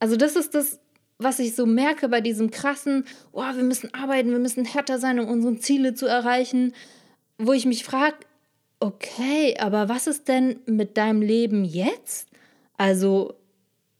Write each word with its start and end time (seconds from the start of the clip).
Also 0.00 0.16
das 0.16 0.34
ist 0.34 0.54
das, 0.54 0.80
was 1.18 1.38
ich 1.38 1.54
so 1.54 1.66
merke 1.66 2.08
bei 2.08 2.20
diesem 2.20 2.50
krassen, 2.50 3.04
oh, 3.32 3.42
wir 3.42 3.62
müssen 3.62 3.92
arbeiten, 3.94 4.30
wir 4.30 4.38
müssen 4.38 4.64
härter 4.64 4.98
sein, 4.98 5.20
um 5.20 5.28
unsere 5.28 5.56
Ziele 5.58 5.94
zu 5.94 6.06
erreichen, 6.06 6.72
wo 7.38 7.52
ich 7.52 7.66
mich 7.66 7.84
frage, 7.84 8.16
okay, 8.80 9.56
aber 9.58 9.88
was 9.88 10.06
ist 10.06 10.28
denn 10.28 10.58
mit 10.66 10.96
deinem 10.96 11.20
Leben 11.20 11.64
jetzt? 11.64 12.28
Also 12.78 13.34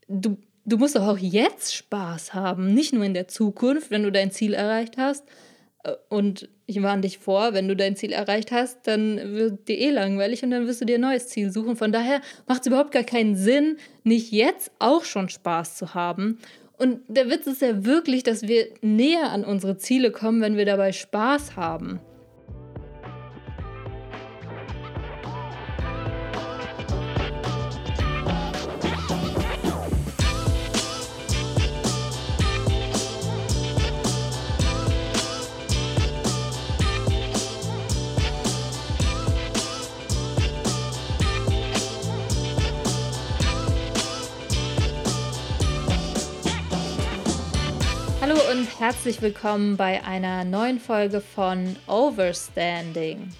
du, 0.08 0.38
du 0.64 0.78
musst 0.78 0.96
doch 0.96 1.06
auch 1.06 1.18
jetzt 1.18 1.74
Spaß 1.74 2.32
haben, 2.32 2.72
nicht 2.72 2.94
nur 2.94 3.04
in 3.04 3.14
der 3.14 3.28
Zukunft, 3.28 3.90
wenn 3.90 4.02
du 4.02 4.10
dein 4.10 4.32
Ziel 4.32 4.54
erreicht 4.54 4.96
hast. 4.96 5.24
Äh, 5.82 5.92
und 6.08 6.48
ich 6.66 6.82
warne 6.82 7.02
dich 7.02 7.18
vor, 7.18 7.52
wenn 7.52 7.68
du 7.68 7.76
dein 7.76 7.96
Ziel 7.96 8.12
erreicht 8.12 8.52
hast, 8.52 8.86
dann 8.86 9.34
wird 9.34 9.68
dir 9.68 9.78
eh 9.78 9.90
langweilig 9.90 10.42
und 10.42 10.50
dann 10.50 10.66
wirst 10.66 10.80
du 10.80 10.84
dir 10.84 10.96
ein 10.96 11.02
neues 11.02 11.28
Ziel 11.28 11.50
suchen. 11.50 11.76
Von 11.76 11.92
daher 11.92 12.20
macht 12.46 12.60
es 12.60 12.66
überhaupt 12.66 12.92
gar 12.92 13.04
keinen 13.04 13.36
Sinn, 13.36 13.76
nicht 14.04 14.30
jetzt 14.32 14.70
auch 14.78 15.04
schon 15.04 15.28
Spaß 15.28 15.76
zu 15.76 15.94
haben. 15.94 16.38
Und 16.78 17.00
der 17.08 17.28
Witz 17.28 17.46
ist 17.46 17.60
ja 17.60 17.84
wirklich, 17.84 18.22
dass 18.22 18.48
wir 18.48 18.68
näher 18.80 19.30
an 19.30 19.44
unsere 19.44 19.76
Ziele 19.76 20.10
kommen, 20.12 20.40
wenn 20.40 20.56
wir 20.56 20.64
dabei 20.64 20.92
Spaß 20.92 21.56
haben. 21.56 22.00
Und 48.60 48.78
herzlich 48.78 49.22
willkommen 49.22 49.78
bei 49.78 50.04
einer 50.04 50.44
neuen 50.44 50.80
Folge 50.80 51.22
von 51.22 51.76
Overstanding. 51.86 53.30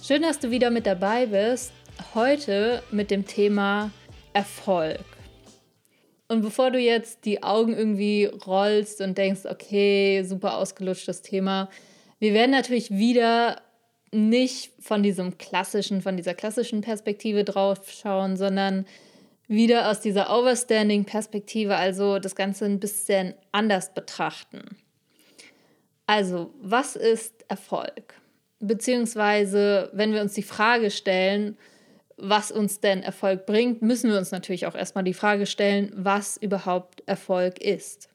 Schön, 0.00 0.22
dass 0.22 0.38
du 0.38 0.52
wieder 0.52 0.70
mit 0.70 0.86
dabei 0.86 1.26
bist. 1.26 1.72
Heute 2.14 2.80
mit 2.92 3.10
dem 3.10 3.26
Thema 3.26 3.90
Erfolg. 4.32 5.04
Und 6.28 6.42
bevor 6.42 6.70
du 6.70 6.78
jetzt 6.78 7.24
die 7.24 7.42
Augen 7.42 7.76
irgendwie 7.76 8.26
rollst 8.26 9.00
und 9.00 9.18
denkst, 9.18 9.40
okay, 9.44 10.22
super 10.22 10.56
ausgelutschtes 10.58 11.22
Thema, 11.22 11.68
wir 12.20 12.32
werden 12.32 12.52
natürlich 12.52 12.92
wieder 12.92 13.62
nicht 14.12 14.70
von 14.78 15.02
diesem 15.02 15.36
klassischen, 15.36 16.00
von 16.00 16.16
dieser 16.16 16.34
klassischen 16.34 16.80
Perspektive 16.80 17.42
drauf 17.42 17.90
schauen, 17.90 18.36
sondern 18.36 18.86
wieder 19.50 19.90
aus 19.90 20.00
dieser 20.00 20.30
Overstanding-Perspektive, 20.30 21.74
also 21.74 22.20
das 22.20 22.36
Ganze 22.36 22.66
ein 22.66 22.78
bisschen 22.78 23.34
anders 23.50 23.92
betrachten. 23.92 24.76
Also, 26.06 26.54
was 26.62 26.94
ist 26.94 27.44
Erfolg? 27.48 28.14
Beziehungsweise, 28.60 29.90
wenn 29.92 30.12
wir 30.12 30.20
uns 30.20 30.34
die 30.34 30.44
Frage 30.44 30.92
stellen, 30.92 31.58
was 32.16 32.52
uns 32.52 32.78
denn 32.78 33.02
Erfolg 33.02 33.44
bringt, 33.44 33.82
müssen 33.82 34.10
wir 34.10 34.18
uns 34.18 34.30
natürlich 34.30 34.66
auch 34.66 34.76
erstmal 34.76 35.02
die 35.02 35.14
Frage 35.14 35.46
stellen, 35.46 35.90
was 35.96 36.36
überhaupt 36.36 37.02
Erfolg 37.06 37.60
ist. 37.60 38.08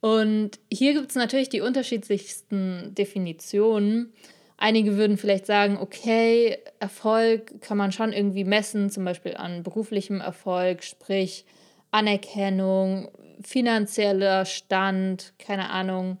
Und 0.00 0.60
hier 0.70 0.92
gibt 0.92 1.08
es 1.08 1.16
natürlich 1.16 1.48
die 1.48 1.62
unterschiedlichsten 1.62 2.94
Definitionen. 2.94 4.12
Einige 4.56 4.96
würden 4.96 5.18
vielleicht 5.18 5.46
sagen, 5.46 5.78
okay, 5.78 6.58
Erfolg 6.78 7.60
kann 7.60 7.76
man 7.76 7.92
schon 7.92 8.12
irgendwie 8.12 8.44
messen, 8.44 8.90
zum 8.90 9.04
Beispiel 9.04 9.36
an 9.36 9.62
beruflichem 9.62 10.20
Erfolg, 10.20 10.84
sprich 10.84 11.44
Anerkennung, 11.90 13.08
finanzieller 13.42 14.44
Stand, 14.44 15.34
keine 15.38 15.70
Ahnung. 15.70 16.18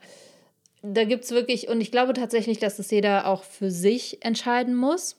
Da 0.82 1.04
gibt 1.04 1.24
es 1.24 1.30
wirklich, 1.30 1.68
und 1.68 1.80
ich 1.80 1.90
glaube 1.90 2.12
tatsächlich, 2.12 2.58
dass 2.58 2.78
es 2.78 2.90
jeder 2.90 3.26
auch 3.26 3.44
für 3.44 3.70
sich 3.70 4.24
entscheiden 4.24 4.74
muss. 4.74 5.16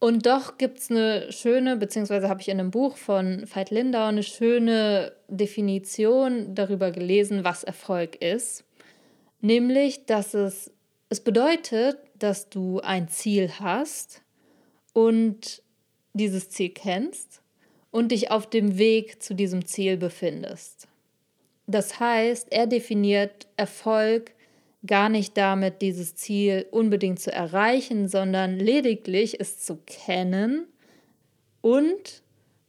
Und 0.00 0.26
doch 0.26 0.58
gibt 0.58 0.78
es 0.78 0.90
eine 0.90 1.32
schöne, 1.32 1.76
beziehungsweise 1.76 2.28
habe 2.28 2.40
ich 2.40 2.48
in 2.48 2.60
einem 2.60 2.70
Buch 2.70 2.96
von 2.96 3.44
Veit 3.52 3.70
Lindau 3.70 4.06
eine 4.06 4.22
schöne 4.22 5.12
Definition 5.28 6.54
darüber 6.54 6.92
gelesen, 6.92 7.42
was 7.42 7.64
Erfolg 7.64 8.16
ist. 8.22 8.64
Nämlich, 9.40 10.06
dass 10.06 10.34
es 10.34 10.72
es 11.08 11.20
bedeutet, 11.20 11.98
dass 12.18 12.50
du 12.50 12.80
ein 12.80 13.08
Ziel 13.08 13.50
hast 13.60 14.22
und 14.92 15.62
dieses 16.12 16.50
Ziel 16.50 16.70
kennst 16.70 17.40
und 17.90 18.12
dich 18.12 18.30
auf 18.30 18.48
dem 18.48 18.78
Weg 18.78 19.22
zu 19.22 19.34
diesem 19.34 19.64
Ziel 19.64 19.96
befindest. 19.96 20.88
Das 21.66 22.00
heißt, 22.00 22.48
er 22.50 22.66
definiert 22.66 23.46
Erfolg 23.56 24.34
gar 24.86 25.08
nicht 25.08 25.36
damit, 25.36 25.82
dieses 25.82 26.14
Ziel 26.14 26.66
unbedingt 26.70 27.20
zu 27.20 27.32
erreichen, 27.32 28.08
sondern 28.08 28.58
lediglich 28.58 29.40
es 29.40 29.58
zu 29.58 29.76
kennen 29.86 30.66
und 31.60 32.22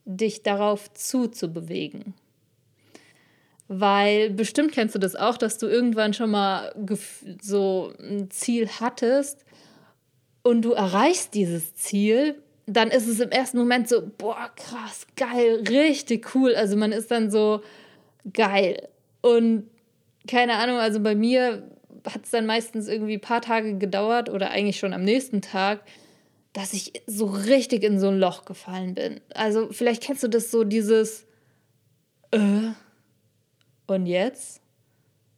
dich 0.04 0.42
darauf 0.42 0.92
zuzubewegen. 0.92 2.14
Weil 3.72 4.30
bestimmt 4.30 4.72
kennst 4.72 4.96
du 4.96 4.98
das 4.98 5.14
auch, 5.14 5.36
dass 5.36 5.56
du 5.56 5.68
irgendwann 5.68 6.12
schon 6.12 6.32
mal 6.32 6.74
so 7.40 7.92
ein 8.00 8.28
Ziel 8.28 8.68
hattest 8.80 9.44
und 10.42 10.62
du 10.62 10.72
erreichst 10.72 11.34
dieses 11.34 11.76
Ziel, 11.76 12.42
dann 12.66 12.90
ist 12.90 13.06
es 13.06 13.20
im 13.20 13.30
ersten 13.30 13.58
Moment 13.58 13.88
so, 13.88 14.02
boah, 14.18 14.50
krass, 14.56 15.06
geil, 15.14 15.62
richtig 15.68 16.34
cool. 16.34 16.56
Also 16.56 16.76
man 16.76 16.90
ist 16.90 17.12
dann 17.12 17.30
so 17.30 17.62
geil. 18.32 18.88
Und 19.20 19.70
keine 20.26 20.54
Ahnung, 20.54 20.78
also 20.78 20.98
bei 20.98 21.14
mir 21.14 21.62
hat 22.12 22.24
es 22.24 22.30
dann 22.32 22.46
meistens 22.46 22.88
irgendwie 22.88 23.18
ein 23.18 23.20
paar 23.20 23.40
Tage 23.40 23.78
gedauert 23.78 24.30
oder 24.30 24.50
eigentlich 24.50 24.80
schon 24.80 24.92
am 24.92 25.04
nächsten 25.04 25.42
Tag, 25.42 25.82
dass 26.54 26.72
ich 26.72 26.92
so 27.06 27.26
richtig 27.26 27.84
in 27.84 28.00
so 28.00 28.08
ein 28.08 28.18
Loch 28.18 28.46
gefallen 28.46 28.96
bin. 28.96 29.20
Also 29.32 29.68
vielleicht 29.70 30.02
kennst 30.02 30.24
du 30.24 30.28
das 30.28 30.50
so, 30.50 30.64
dieses, 30.64 31.24
äh, 32.32 32.72
und 33.90 34.06
jetzt? 34.06 34.60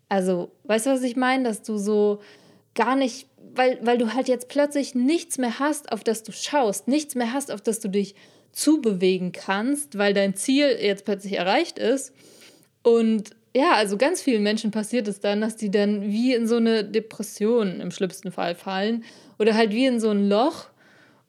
Also, 0.08 0.52
weißt 0.64 0.86
du, 0.86 0.90
was 0.90 1.02
ich 1.02 1.16
meine? 1.16 1.44
Dass 1.44 1.62
du 1.62 1.78
so 1.78 2.20
gar 2.74 2.96
nicht, 2.96 3.28
weil, 3.54 3.78
weil 3.82 3.98
du 3.98 4.14
halt 4.14 4.28
jetzt 4.28 4.48
plötzlich 4.48 4.94
nichts 4.94 5.38
mehr 5.38 5.58
hast, 5.58 5.90
auf 5.92 6.04
das 6.04 6.22
du 6.22 6.32
schaust, 6.32 6.88
nichts 6.88 7.14
mehr 7.14 7.32
hast, 7.32 7.50
auf 7.50 7.60
das 7.60 7.80
du 7.80 7.88
dich 7.88 8.14
zubewegen 8.52 9.32
kannst, 9.32 9.96
weil 9.96 10.14
dein 10.14 10.34
Ziel 10.34 10.76
jetzt 10.80 11.04
plötzlich 11.04 11.38
erreicht 11.38 11.78
ist. 11.78 12.12
Und 12.82 13.30
ja, 13.54 13.72
also 13.74 13.96
ganz 13.96 14.22
vielen 14.22 14.42
Menschen 14.42 14.70
passiert 14.70 15.08
es 15.08 15.20
dann, 15.20 15.40
dass 15.40 15.56
die 15.56 15.70
dann 15.70 16.02
wie 16.02 16.34
in 16.34 16.46
so 16.46 16.56
eine 16.56 16.84
Depression 16.84 17.80
im 17.80 17.90
schlimmsten 17.90 18.32
Fall 18.32 18.54
fallen 18.54 19.04
oder 19.38 19.54
halt 19.54 19.72
wie 19.72 19.86
in 19.86 20.00
so 20.00 20.10
ein 20.10 20.28
Loch 20.28 20.71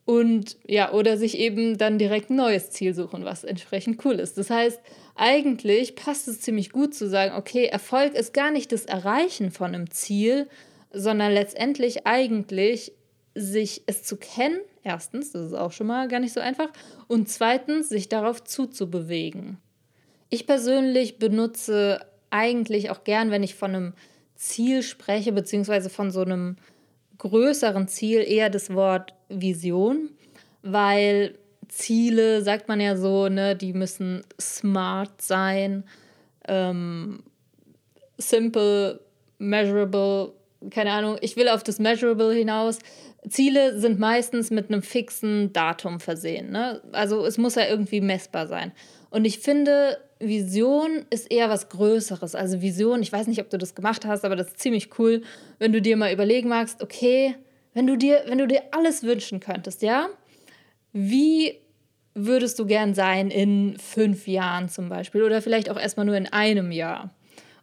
und 0.06 0.58
ja, 0.68 0.92
oder 0.92 1.18
sich 1.18 1.38
eben 1.38 1.78
dann 1.78 1.98
direkt 1.98 2.30
ein 2.30 2.36
neues 2.36 2.72
Ziel 2.72 2.94
suchen, 2.94 3.24
was 3.24 3.44
entsprechend 3.44 4.04
cool 4.06 4.16
ist. 4.16 4.38
Das 4.38 4.50
heißt, 4.50 4.80
eigentlich 5.16 5.96
passt 5.96 6.28
es 6.28 6.42
ziemlich 6.42 6.72
gut 6.72 6.94
zu 6.94 7.08
sagen, 7.08 7.36
okay, 7.36 7.66
Erfolg 7.66 8.14
ist 8.14 8.34
gar 8.34 8.52
nicht 8.52 8.72
das 8.72 8.86
Erreichen 8.86 9.52
von 9.52 9.74
einem 9.74 9.90
Ziel, 9.92 10.48
sondern 10.92 11.32
letztendlich 11.32 12.06
eigentlich 12.06 12.92
sich 13.36 13.84
es 13.88 14.04
zu 14.04 14.18
kennen, 14.18 14.60
erstens, 14.84 15.32
das 15.32 15.48
ist 15.48 15.54
auch 15.54 15.72
schon 15.72 15.88
mal 15.88 16.08
gar 16.08 16.20
nicht 16.20 16.34
so 16.34 16.40
einfach, 16.40 16.70
und 17.08 17.30
zweitens, 17.30 17.90
sich 17.90 18.10
darauf 18.10 18.44
zuzubewegen. 18.44 19.58
Ich 20.30 20.46
persönlich 20.46 21.18
benutze 21.18 22.00
eigentlich 22.30 22.90
auch 22.90 23.04
gern, 23.04 23.32
wenn 23.32 23.44
ich 23.44 23.56
von 23.56 23.74
einem 23.74 23.94
Ziel 24.36 24.84
spreche, 24.84 25.32
beziehungsweise 25.32 25.90
von 25.90 26.12
so 26.12 26.22
einem 26.22 26.58
größeren 27.24 27.88
Ziel 27.88 28.20
eher 28.20 28.50
das 28.50 28.74
Wort 28.74 29.14
Vision, 29.30 30.10
weil 30.62 31.36
Ziele, 31.70 32.42
sagt 32.44 32.68
man 32.68 32.82
ja 32.82 32.98
so, 32.98 33.30
ne, 33.30 33.56
die 33.56 33.74
müssen 33.74 34.24
smart 34.40 35.22
sein, 35.22 35.86
ähm, 36.48 37.24
simple, 38.18 39.00
measurable, 39.38 40.34
keine 40.70 40.92
Ahnung, 40.92 41.18
ich 41.22 41.38
will 41.38 41.48
auf 41.48 41.64
das 41.64 41.80
measurable 41.80 42.34
hinaus. 42.34 42.80
Ziele 43.30 43.80
sind 43.80 44.00
meistens 44.00 44.52
mit 44.52 44.70
einem 44.70 44.82
fixen 44.82 45.54
Datum 45.54 46.02
versehen. 46.02 46.52
Ne? 46.52 46.82
Also 46.92 47.26
es 47.26 47.38
muss 47.38 47.56
ja 47.56 47.66
irgendwie 47.68 48.02
messbar 48.02 48.48
sein. 48.48 48.74
Und 49.14 49.26
ich 49.26 49.38
finde, 49.38 50.00
Vision 50.18 51.06
ist 51.12 51.32
eher 51.32 51.48
was 51.48 51.70
Größeres. 51.70 52.34
Also 52.34 52.64
Vision, 52.64 53.04
ich 53.04 53.14
weiß 53.14 53.28
nicht, 53.28 53.40
ob 53.40 53.50
du 53.52 53.60
das 53.60 53.76
gemacht 53.76 54.08
hast, 54.08 54.26
aber 54.26 54.36
das 54.36 54.48
ist 54.48 54.60
ziemlich 54.60 54.98
cool, 54.98 55.22
wenn 55.60 55.72
du 55.72 55.84
dir 55.84 55.98
mal 55.98 56.12
überlegen 56.12 56.50
magst, 56.50 56.82
okay, 56.82 57.36
wenn 57.76 57.86
du 57.86 57.96
dir, 57.96 58.24
wenn 58.26 58.40
du 58.40 58.48
dir 58.48 58.64
alles 58.72 59.04
wünschen 59.04 59.40
könntest, 59.40 59.84
ja, 59.84 60.10
wie 60.94 61.60
würdest 62.16 62.58
du 62.58 62.66
gern 62.66 62.96
sein 62.96 63.30
in 63.30 63.78
fünf 63.78 64.28
Jahren 64.28 64.68
zum 64.68 64.90
Beispiel 64.90 65.22
oder 65.22 65.44
vielleicht 65.44 65.70
auch 65.70 65.80
erstmal 65.80 66.08
nur 66.08 66.18
in 66.18 66.26
einem 66.26 66.72
Jahr? 66.72 67.14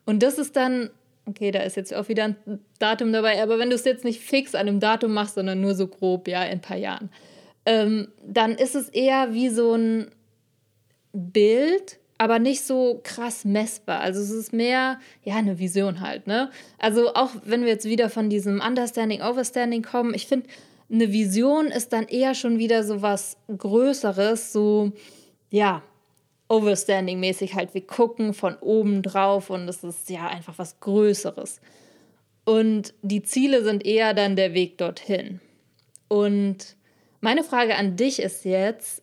Und 0.07 0.23
das 0.23 0.39
ist 0.39 0.55
dann, 0.55 0.91
okay, 1.27 1.51
da 1.51 1.63
ist 1.63 1.77
jetzt 1.77 1.93
auch 1.93 2.09
wieder 2.09 2.27
ein 2.27 2.61
Datum 2.79 3.13
dabei, 3.13 3.43
aber 3.43 3.59
wenn 3.59 3.71
du 3.71 3.75
es 3.75 3.85
jetzt 3.85 4.05
nicht 4.05 4.21
fix 4.21 4.55
an 4.55 4.69
einem 4.69 4.79
Datum 4.79 5.13
machst, 5.13 5.35
sondern 5.35 5.61
nur 5.61 5.75
so 5.75 5.89
grob, 5.89 6.29
ja, 6.29 6.45
in 6.45 6.53
ein 6.53 6.61
paar 6.61 6.77
Jahren, 6.77 7.11
ähm, 7.67 8.13
dann 8.25 8.53
ist 8.53 8.77
es 8.77 8.89
eher 8.89 9.35
wie 9.35 9.49
so 9.49 9.75
ein 9.75 10.13
Bild 11.13 12.01
aber 12.21 12.39
nicht 12.39 12.67
so 12.67 13.01
krass 13.03 13.47
messbar. 13.47 14.01
Also 14.01 14.21
es 14.21 14.29
ist 14.29 14.53
mehr, 14.53 14.99
ja, 15.25 15.37
eine 15.37 15.59
Vision 15.59 16.03
halt, 16.03 16.27
ne? 16.27 16.51
Also 16.79 17.15
auch 17.15 17.31
wenn 17.45 17.63
wir 17.63 17.71
jetzt 17.71 17.87
wieder 17.87 18.11
von 18.11 18.29
diesem 18.29 18.61
Understanding, 18.61 19.23
Overstanding 19.23 19.83
kommen, 19.83 20.13
ich 20.13 20.27
finde, 20.27 20.47
eine 20.93 21.13
Vision 21.13 21.69
ist 21.69 21.95
dann 21.95 22.07
eher 22.07 22.35
schon 22.35 22.59
wieder 22.59 22.85
so 22.85 23.01
was 23.01 23.39
Größeres, 23.49 24.53
so, 24.53 24.93
ja, 25.49 25.83
Overstanding-mäßig 26.51 27.55
halt. 27.55 27.73
Wir 27.73 27.87
gucken 27.87 28.35
von 28.35 28.55
oben 28.57 29.01
drauf 29.01 29.49
und 29.49 29.67
es 29.67 29.83
ist 29.83 30.11
ja 30.11 30.29
einfach 30.29 30.59
was 30.59 30.79
Größeres. 30.81 31.63
Und 32.45 32.93
die 33.01 33.23
Ziele 33.23 33.65
sind 33.65 33.87
eher 33.87 34.13
dann 34.13 34.37
der 34.37 34.53
Weg 34.53 34.77
dorthin. 34.77 35.41
Und 36.09 36.77
meine 37.23 37.45
Frage 37.45 37.77
an 37.77 37.97
dich 37.97 38.21
ist 38.21 38.45
jetzt, 38.45 39.03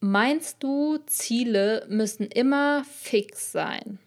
meinst 0.00 0.62
du, 0.62 0.98
Ziele 1.06 1.86
müssen 1.88 2.26
immer 2.26 2.84
fix 2.84 3.52
sein? 3.52 3.98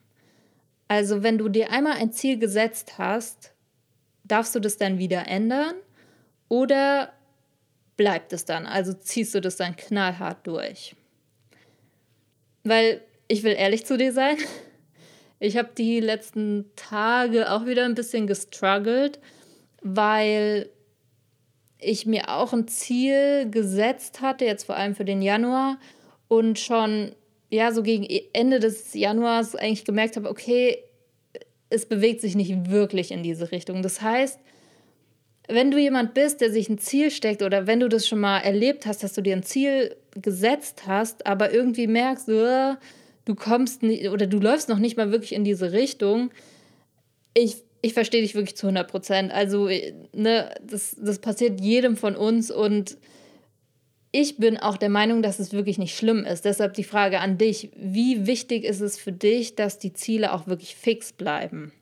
Also 0.88 1.24
wenn 1.24 1.38
du 1.38 1.50
dir 1.50 1.72
einmal 1.72 1.94
ein 1.94 2.12
Ziel 2.12 2.38
gesetzt 2.38 2.98
hast, 2.98 3.54
darfst 4.24 4.54
du 4.56 4.60
das 4.60 4.78
dann 4.78 4.98
wieder 4.98 5.28
ändern 5.28 5.76
oder 6.50 7.14
bleibt 7.98 8.34
es 8.34 8.46
dann? 8.46 8.66
Also 8.66 8.94
ziehst 8.94 9.34
du 9.36 9.42
das 9.42 9.58
dann 9.58 9.76
knallhart 9.76 10.46
durch? 10.46 10.96
Weil 12.64 13.02
ich 13.28 13.44
will 13.44 13.54
ehrlich 13.54 13.86
zu 13.86 13.98
dir 13.98 14.14
sein, 14.14 14.38
ich 15.40 15.58
habe 15.58 15.72
die 15.78 16.00
letzten 16.00 16.72
Tage 16.76 17.52
auch 17.52 17.66
wieder 17.66 17.86
ein 17.86 17.96
bisschen 17.96 18.28
gestruggelt, 18.28 19.20
weil 19.82 20.70
ich 21.84 22.06
mir 22.06 22.30
auch 22.30 22.54
ein 22.54 22.68
Ziel 22.68 23.50
gesetzt 23.50 24.22
hatte, 24.22 24.46
jetzt 24.46 24.66
vor 24.66 24.76
allem 24.76 24.96
für 24.96 25.06
den 25.06 25.22
Januar 25.22 25.78
und 26.28 26.60
schon 26.60 27.12
ja 27.50 27.72
so 27.72 27.84
gegen 27.84 28.04
e-, 28.04 28.30
Ende 28.34 28.60
des 28.60 28.94
Januars 28.94 29.56
eigentlich 29.56 29.86
gemerkt 29.86 30.16
habe, 30.16 30.30
okay, 30.30 30.78
es 31.70 31.86
bewegt 31.86 32.22
sich 32.22 32.36
nicht 32.36 32.70
wirklich 32.70 33.12
in 33.12 33.24
diese 33.24 33.52
Richtung. 33.52 33.82
Das 33.82 34.02
heißt, 34.02 34.40
wenn 35.48 35.72
du 35.72 35.78
jemand 35.78 36.14
bist, 36.14 36.42
der 36.42 36.52
sich 36.52 36.70
ein 36.70 36.78
Ziel 36.78 37.12
steckt 37.12 37.42
oder 37.42 37.68
wenn 37.68 37.80
du 37.80 37.90
das 37.90 38.08
schon 38.08 38.20
mal 38.20 38.40
erlebt 38.40 38.86
hast, 38.86 39.04
dass 39.04 39.14
du 39.14 39.22
dir 39.22 39.36
ein 39.36 39.44
Ziel 39.44 39.96
gesetzt 40.16 40.84
hast, 40.88 41.26
aber 41.26 41.52
irgendwie 41.52 41.88
merkst, 41.88 42.30
uh, 42.30 42.76
du 43.26 43.36
kommst 43.36 43.84
nicht, 43.84 44.10
oder 44.10 44.28
du 44.28 44.40
läufst 44.40 44.70
noch 44.70 44.80
nicht 44.80 44.98
mal 44.98 45.12
wirklich 45.12 45.34
in 45.34 45.44
diese 45.44 45.72
Richtung, 45.72 46.32
ich, 47.34 47.58
ich 47.84 47.94
verstehe 47.94 48.22
dich 48.22 48.34
wirklich 48.34 48.56
zu 48.56 48.68
100 48.68 48.90
Prozent. 48.90 49.32
Also, 49.34 49.68
ne, 49.68 50.56
das, 50.66 50.96
das 50.98 51.20
passiert 51.20 51.60
jedem 51.60 51.98
von 51.98 52.16
uns 52.16 52.50
und 52.50 52.98
ich 54.14 54.38
bin 54.38 54.58
auch 54.58 54.78
der 54.78 54.90
Meinung, 54.90 55.22
dass 55.22 55.40
es 55.40 55.52
wirklich 55.52 55.78
nicht 55.78 55.98
schlimm 55.98 56.24
ist. 56.24 56.46
Deshalb 56.46 56.76
die 56.76 56.86
Frage 56.86 57.20
an 57.20 57.38
dich, 57.38 57.72
wie 57.76 58.26
wichtig 58.26 58.64
ist 58.64 58.80
es 58.80 58.98
für 58.98 59.12
dich, 59.12 59.56
dass 59.56 59.80
die 59.80 59.92
Ziele 59.92 60.32
auch 60.32 60.48
wirklich 60.48 60.76
fix 60.76 61.12
bleiben? 61.12 61.74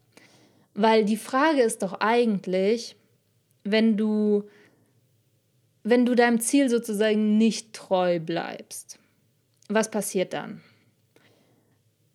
Weil 0.74 1.06
die 1.06 1.18
Frage 1.18 1.62
ist 1.62 1.84
doch 1.84 2.00
eigentlich, 2.00 2.96
wenn 3.64 3.96
du, 3.96 4.46
wenn 5.84 6.08
du 6.08 6.16
deinem 6.16 6.40
Ziel 6.40 6.68
sozusagen 6.70 7.38
nicht 7.38 7.74
treu 7.74 8.20
bleibst, 8.20 8.98
was 9.70 9.92
passiert 9.92 10.34
dann? 10.34 10.62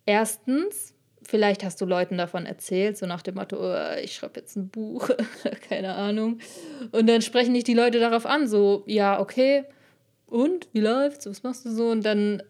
Erstens, 0.05 0.93
vielleicht 1.27 1.63
hast 1.63 1.79
du 1.81 1.85
Leuten 1.85 2.17
davon 2.17 2.45
erzählt, 2.45 2.97
so 2.97 3.05
nach 3.05 3.21
dem 3.21 3.35
Motto, 3.35 3.57
oh, 3.59 3.97
ich 4.01 4.15
schreibe 4.15 4.39
jetzt 4.39 4.55
ein 4.55 4.69
Buch, 4.69 5.09
keine 5.69 5.93
Ahnung. 5.95 6.39
Und 6.91 7.07
dann 7.07 7.21
sprechen 7.21 7.53
dich 7.53 7.65
die 7.65 7.73
Leute 7.73 7.99
darauf 7.99 8.25
an, 8.25 8.47
so, 8.47 8.83
ja, 8.87 9.19
okay, 9.19 9.65
und 10.25 10.67
wie 10.73 10.79
läuft's? 10.79 11.25
Was 11.25 11.43
machst 11.43 11.65
du 11.65 11.69
so? 11.69 11.89
Und 11.89 12.05
dann 12.05 12.41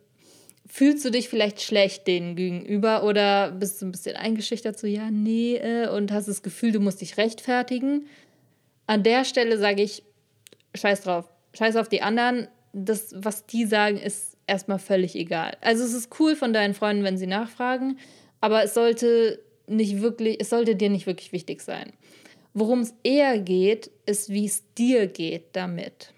fühlst 0.68 1.04
du 1.04 1.10
dich 1.10 1.28
vielleicht 1.28 1.62
schlecht 1.62 2.08
denen 2.08 2.36
gegenüber 2.36 3.04
oder 3.04 3.52
bist 3.52 3.82
du 3.82 3.88
ein 3.88 3.92
bisschen 3.92 4.16
eingeschüchtert, 4.16 4.78
so, 4.78 4.86
ja, 4.86 5.10
nee, 5.10 5.56
äh, 5.56 5.90
und 5.90 6.12
hast 6.12 6.28
das 6.28 6.44
Gefühl, 6.44 6.72
du 6.72 6.80
musst 6.80 7.02
dich 7.02 7.18
rechtfertigen. 7.18 8.08
An 8.86 9.04
der 9.04 9.26
Stelle 9.26 9.58
sage 9.58 9.82
ich, 9.82 10.04
scheiß 10.76 11.02
drauf, 11.02 11.30
scheiß 11.58 11.76
auf 11.78 11.90
die 11.90 12.02
anderen. 12.02 12.48
Das, 12.74 13.16
was 13.16 13.48
die 13.48 13.66
sagen, 13.66 13.98
ist 13.98 14.38
erstmal 14.46 14.78
völlig 14.78 15.16
egal. 15.16 15.58
Also 15.62 15.84
es 15.84 15.94
ist 15.94 16.20
cool 16.20 16.36
von 16.36 16.54
deinen 16.54 16.76
Freunden, 16.76 17.04
wenn 17.04 17.18
sie 17.18 17.28
nachfragen, 17.28 17.98
aber 18.42 18.64
es 18.64 18.74
sollte 18.74 19.40
nicht 19.68 20.02
wirklich, 20.02 20.38
es 20.40 20.50
sollte 20.50 20.76
dir 20.76 20.90
nicht 20.90 21.08
wirklich 21.08 21.32
wichtig 21.32 21.62
sein. 21.62 21.94
Worum 22.54 22.82
es 22.82 22.94
eher 23.04 23.38
geht, 23.40 23.92
ist, 24.06 24.30
wie 24.30 24.46
es 24.46 24.64
dir 24.76 25.08
geht 25.08 25.50
damit. 25.54 26.14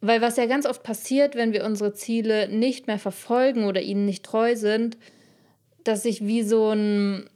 Weil 0.00 0.20
was 0.20 0.36
ja 0.36 0.46
ganz 0.46 0.66
oft 0.66 0.82
passiert, 0.82 1.34
wenn 1.34 1.52
wir 1.52 1.64
unsere 1.64 1.92
Ziele 1.92 2.48
nicht 2.48 2.86
mehr 2.86 2.98
verfolgen 2.98 3.64
oder 3.64 3.80
ihnen 3.82 4.06
nicht 4.06 4.24
treu 4.24 4.56
sind, 4.56 4.96
dass 5.84 6.02
sich 6.02 6.26
wie 6.26 6.42
so 6.42 6.70
ein, 6.70 7.28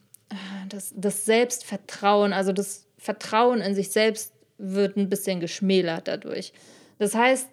das, 0.69 0.93
das 0.97 1.25
Selbstvertrauen, 1.25 2.33
also 2.33 2.53
das 2.53 2.87
Vertrauen 2.99 3.61
in 3.61 3.75
sich 3.75 3.91
selbst 3.91 4.33
wird 4.59 4.97
ein 4.97 5.09
bisschen 5.09 5.41
geschmälert 5.41 6.09
dadurch. 6.09 6.53
Das 6.99 7.15
heißt, 7.15 7.49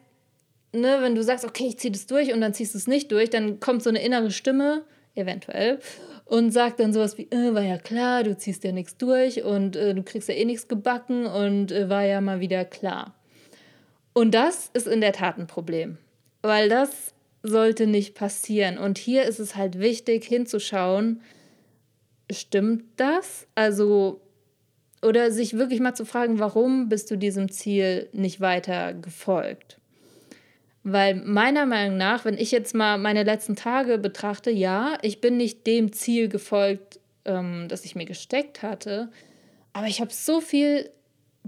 ne, 0.73 0.99
wenn 1.01 1.15
du 1.15 1.23
sagst, 1.23 1.45
okay, 1.45 1.67
ich 1.67 1.77
ziehe 1.79 1.91
das 1.91 2.05
durch 2.05 2.33
und 2.33 2.41
dann 2.41 2.53
ziehst 2.53 2.73
du 2.73 2.77
es 2.77 2.87
nicht 2.87 3.11
durch, 3.11 3.29
dann 3.29 3.59
kommt 3.59 3.83
so 3.83 3.89
eine 3.89 4.01
innere 4.03 4.31
Stimme, 4.31 4.83
eventuell, 5.15 5.79
und 6.25 6.51
sagt 6.51 6.79
dann 6.79 6.93
sowas 6.93 7.17
wie, 7.17 7.29
äh, 7.31 7.53
war 7.53 7.61
ja 7.61 7.77
klar, 7.77 8.23
du 8.23 8.37
ziehst 8.37 8.63
ja 8.63 8.71
nichts 8.71 8.97
durch 8.97 9.43
und 9.43 9.75
äh, 9.75 9.93
du 9.93 10.03
kriegst 10.03 10.29
ja 10.29 10.35
eh 10.35 10.45
nichts 10.45 10.67
gebacken 10.67 11.25
und 11.25 11.71
äh, 11.71 11.89
war 11.89 12.03
ja 12.03 12.21
mal 12.21 12.39
wieder 12.39 12.65
klar. 12.65 13.15
Und 14.13 14.33
das 14.33 14.69
ist 14.73 14.87
in 14.87 15.01
der 15.01 15.13
Tat 15.13 15.37
ein 15.37 15.47
Problem, 15.47 15.97
weil 16.41 16.69
das 16.69 17.13
sollte 17.43 17.87
nicht 17.87 18.15
passieren. 18.15 18.77
Und 18.77 18.97
hier 18.97 19.23
ist 19.23 19.39
es 19.39 19.55
halt 19.55 19.79
wichtig 19.79 20.25
hinzuschauen, 20.25 21.21
stimmt 22.29 22.83
das? 22.97 23.47
Also 23.55 24.21
oder 25.01 25.31
sich 25.31 25.57
wirklich 25.57 25.79
mal 25.79 25.95
zu 25.95 26.05
fragen, 26.05 26.39
warum 26.39 26.87
bist 26.87 27.09
du 27.09 27.17
diesem 27.17 27.49
Ziel 27.49 28.09
nicht 28.13 28.39
weiter 28.39 28.93
gefolgt? 28.93 29.80
Weil 30.83 31.15
meiner 31.15 31.65
Meinung 31.65 31.97
nach, 31.97 32.25
wenn 32.25 32.37
ich 32.37 32.51
jetzt 32.51 32.73
mal 32.73 32.97
meine 32.97 33.23
letzten 33.23 33.55
Tage 33.55 33.97
betrachte, 33.99 34.49
ja, 34.49 34.97
ich 35.03 35.21
bin 35.21 35.37
nicht 35.37 35.67
dem 35.67 35.93
Ziel 35.93 36.27
gefolgt, 36.27 36.99
ähm, 37.25 37.67
das 37.67 37.85
ich 37.85 37.95
mir 37.95 38.05
gesteckt 38.05 38.63
hatte, 38.63 39.11
aber 39.73 39.87
ich 39.87 40.01
habe 40.01 40.11
so 40.11 40.41
viel 40.41 40.89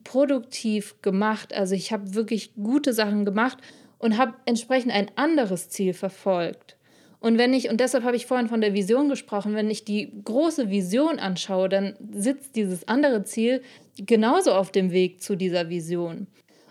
produktiv 0.03 1.01
gemacht. 1.01 1.53
Also 1.53 1.75
ich 1.75 1.91
habe 1.91 2.13
wirklich 2.13 2.53
gute 2.56 2.94
Sachen 2.94 3.25
gemacht 3.25 3.57
und 3.97 4.18
habe 4.18 4.33
entsprechend 4.45 4.91
ein 4.91 5.09
anderes 5.15 5.69
Ziel 5.69 5.94
verfolgt. 5.94 6.77
Und 7.19 7.38
wenn 7.38 7.53
ich, 7.53 7.69
und 7.69 7.79
deshalb 7.79 8.03
habe 8.03 8.18
ich 8.18 8.25
vorhin 8.25 8.50
von 8.50 8.59
der 8.59 8.74
Vision 8.74 9.07
gesprochen, 9.07 9.56
wenn 9.56 9.69
ich 9.69 9.86
die 9.86 10.12
große 10.25 10.69
Vision 10.69 11.19
anschaue, 11.19 11.69
dann 11.69 11.96
sitzt 12.12 12.57
dieses 12.57 12.88
andere 12.88 13.24
Ziel 13.24 13.62
genauso 13.98 14.51
auf 14.51 14.72
dem 14.72 14.91
Weg 14.91 15.22
zu 15.22 15.38
dieser 15.38 15.69
Vision. 15.69 16.27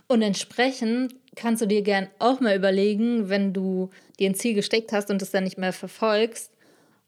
Und 0.09 0.21
entsprechend 0.21 1.15
kannst 1.37 1.63
du 1.63 1.67
dir 1.67 1.83
gern 1.83 2.09
auch 2.19 2.41
mal 2.41 2.57
überlegen, 2.57 3.29
wenn 3.29 3.53
du 3.53 3.91
dir 4.19 4.29
ein 4.29 4.35
Ziel 4.35 4.55
gesteckt 4.55 4.93
hast 4.93 5.11
und 5.11 5.23
es 5.23 5.31
dann 5.31 5.45
nicht 5.45 5.59
mehr 5.59 5.73
verfolgst, 5.73 6.53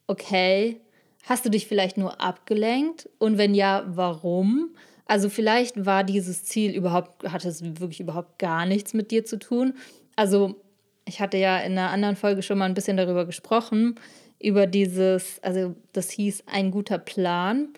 okay, 0.06 0.80
hast 1.24 1.44
du 1.44 1.50
dich 1.50 1.66
vielleicht 1.66 1.96
nur 1.96 2.20
abgelenkt? 2.20 3.08
Und 3.18 3.38
wenn 3.38 3.54
ja, 3.54 3.84
warum? 3.86 4.74
Also 5.06 5.28
vielleicht 5.28 5.84
war 5.84 6.04
dieses 6.04 6.44
Ziel 6.44 6.72
überhaupt, 6.74 7.30
hatte 7.30 7.48
es 7.48 7.62
wirklich 7.80 8.00
überhaupt 8.00 8.38
gar 8.38 8.66
nichts 8.66 8.94
mit 8.94 9.10
dir 9.10 9.24
zu 9.24 9.38
tun. 9.38 9.74
Also 10.16 10.56
ich 11.06 11.20
hatte 11.20 11.36
ja 11.36 11.58
in 11.58 11.72
einer 11.72 11.90
anderen 11.90 12.16
Folge 12.16 12.42
schon 12.42 12.58
mal 12.58 12.64
ein 12.64 12.74
bisschen 12.74 12.96
darüber 12.96 13.26
gesprochen, 13.26 13.96
über 14.40 14.66
dieses, 14.66 15.42
also 15.42 15.74
das 15.92 16.10
hieß 16.10 16.44
ein 16.46 16.70
guter 16.70 16.98
Plan. 16.98 17.68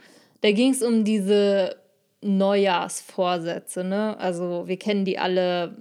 Da 0.43 0.53
ging 0.53 0.73
es 0.73 0.83
um 0.83 1.05
diese 1.05 1.76
Neujahrsvorsätze, 2.23 3.85
ne? 3.85 4.19
Also 4.19 4.65
wir 4.67 4.79
kennen 4.79 5.05
die 5.05 5.19
alle, 5.19 5.76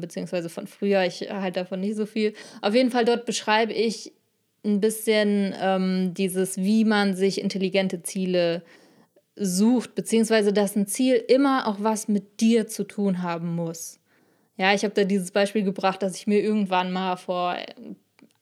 beziehungsweise 0.00 0.48
von 0.48 0.66
früher, 0.66 1.04
ich 1.04 1.30
halte 1.30 1.60
davon 1.60 1.80
nicht 1.80 1.96
so 1.96 2.06
viel. 2.06 2.34
Auf 2.62 2.74
jeden 2.74 2.90
Fall 2.90 3.04
dort 3.04 3.26
beschreibe 3.26 3.72
ich 3.72 4.12
ein 4.64 4.80
bisschen 4.80 5.54
ähm, 5.60 6.14
dieses, 6.14 6.58
wie 6.58 6.84
man 6.84 7.14
sich 7.14 7.40
intelligente 7.40 8.02
Ziele 8.02 8.62
sucht, 9.36 9.94
beziehungsweise 9.94 10.52
dass 10.52 10.76
ein 10.76 10.86
Ziel 10.86 11.14
immer 11.14 11.66
auch 11.68 11.76
was 11.80 12.08
mit 12.08 12.40
dir 12.40 12.66
zu 12.66 12.84
tun 12.84 13.22
haben 13.22 13.54
muss. 13.54 14.00
Ja, 14.56 14.74
ich 14.74 14.82
habe 14.82 14.94
da 14.94 15.04
dieses 15.04 15.30
Beispiel 15.30 15.62
gebracht, 15.62 16.02
dass 16.02 16.16
ich 16.16 16.26
mir 16.26 16.42
irgendwann 16.42 16.90
mal 16.90 17.16
vor 17.16 17.56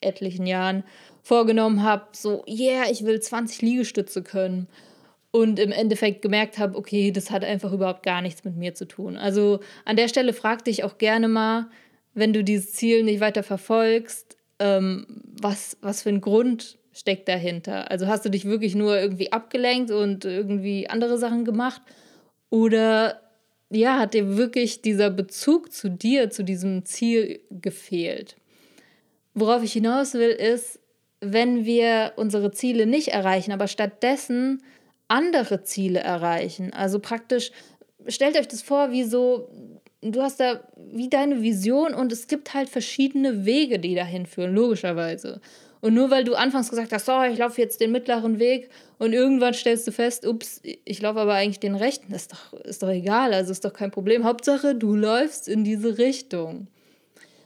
etlichen 0.00 0.46
Jahren 0.46 0.84
vorgenommen 1.22 1.82
habe, 1.82 2.06
so, 2.12 2.44
yeah, 2.48 2.84
ich 2.90 3.04
will 3.04 3.20
20 3.20 3.60
Liegestütze 3.62 4.22
können. 4.22 4.68
Und 5.36 5.58
im 5.58 5.70
Endeffekt 5.70 6.22
gemerkt 6.22 6.56
habe, 6.56 6.78
okay, 6.78 7.10
das 7.10 7.30
hat 7.30 7.44
einfach 7.44 7.70
überhaupt 7.70 8.02
gar 8.02 8.22
nichts 8.22 8.42
mit 8.44 8.56
mir 8.56 8.74
zu 8.74 8.86
tun. 8.86 9.18
Also 9.18 9.60
an 9.84 9.96
der 9.96 10.08
Stelle 10.08 10.32
frag 10.32 10.64
dich 10.64 10.82
auch 10.82 10.96
gerne 10.96 11.28
mal, 11.28 11.66
wenn 12.14 12.32
du 12.32 12.42
dieses 12.42 12.72
Ziel 12.72 13.02
nicht 13.02 13.20
weiter 13.20 13.42
verfolgst, 13.42 14.38
ähm, 14.58 15.06
was, 15.38 15.76
was 15.82 16.00
für 16.00 16.08
ein 16.08 16.22
Grund 16.22 16.78
steckt 16.94 17.28
dahinter? 17.28 17.90
Also 17.90 18.06
hast 18.06 18.24
du 18.24 18.30
dich 18.30 18.46
wirklich 18.46 18.74
nur 18.74 18.98
irgendwie 18.98 19.30
abgelenkt 19.30 19.90
und 19.90 20.24
irgendwie 20.24 20.88
andere 20.88 21.18
Sachen 21.18 21.44
gemacht? 21.44 21.82
Oder 22.48 23.20
ja, 23.68 23.98
hat 23.98 24.14
dir 24.14 24.38
wirklich 24.38 24.80
dieser 24.80 25.10
Bezug 25.10 25.70
zu 25.70 25.90
dir, 25.90 26.30
zu 26.30 26.44
diesem 26.44 26.86
Ziel 26.86 27.40
gefehlt? 27.50 28.36
Worauf 29.34 29.62
ich 29.62 29.74
hinaus 29.74 30.14
will, 30.14 30.30
ist, 30.30 30.80
wenn 31.20 31.66
wir 31.66 32.14
unsere 32.16 32.52
Ziele 32.52 32.86
nicht 32.86 33.08
erreichen, 33.08 33.52
aber 33.52 33.68
stattdessen 33.68 34.62
andere 35.08 35.62
Ziele 35.62 36.00
erreichen. 36.00 36.72
Also 36.72 36.98
praktisch, 36.98 37.52
stellt 38.08 38.36
euch 38.36 38.48
das 38.48 38.62
vor, 38.62 38.90
wie 38.90 39.04
so, 39.04 39.48
du 40.00 40.22
hast 40.22 40.40
da 40.40 40.60
wie 40.76 41.08
deine 41.08 41.42
Vision 41.42 41.94
und 41.94 42.12
es 42.12 42.26
gibt 42.26 42.54
halt 42.54 42.68
verschiedene 42.68 43.44
Wege, 43.44 43.78
die 43.78 43.94
dahin 43.94 44.26
führen, 44.26 44.54
logischerweise. 44.54 45.40
Und 45.80 45.94
nur 45.94 46.10
weil 46.10 46.24
du 46.24 46.34
anfangs 46.34 46.70
gesagt 46.70 46.92
hast, 46.92 47.06
so, 47.06 47.22
ich 47.22 47.38
laufe 47.38 47.60
jetzt 47.60 47.80
den 47.80 47.92
mittleren 47.92 48.38
Weg 48.38 48.70
und 48.98 49.12
irgendwann 49.12 49.54
stellst 49.54 49.86
du 49.86 49.92
fest, 49.92 50.26
ups, 50.26 50.60
ich 50.62 51.00
laufe 51.00 51.20
aber 51.20 51.34
eigentlich 51.34 51.60
den 51.60 51.76
rechten, 51.76 52.12
ist 52.12 52.32
doch, 52.32 52.52
ist 52.64 52.82
doch 52.82 52.88
egal, 52.88 53.32
also 53.34 53.52
ist 53.52 53.64
doch 53.64 53.72
kein 53.72 53.90
Problem. 53.90 54.24
Hauptsache, 54.24 54.74
du 54.74 54.94
läufst 54.94 55.48
in 55.48 55.64
diese 55.64 55.98
Richtung. 55.98 56.68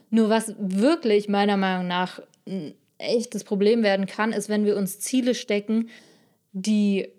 Nur 0.09 0.29
was 0.29 0.55
wirklich 0.57 1.29
meiner 1.29 1.57
Meinung 1.57 1.87
nach 1.87 2.21
ein 2.47 2.73
echtes 2.97 3.43
Problem 3.43 3.83
werden 3.83 4.05
kann, 4.05 4.33
ist, 4.33 4.49
wenn 4.49 4.65
wir 4.65 4.75
uns 4.77 4.99
Ziele 4.99 5.35
stecken, 5.35 5.89
die 6.53 7.09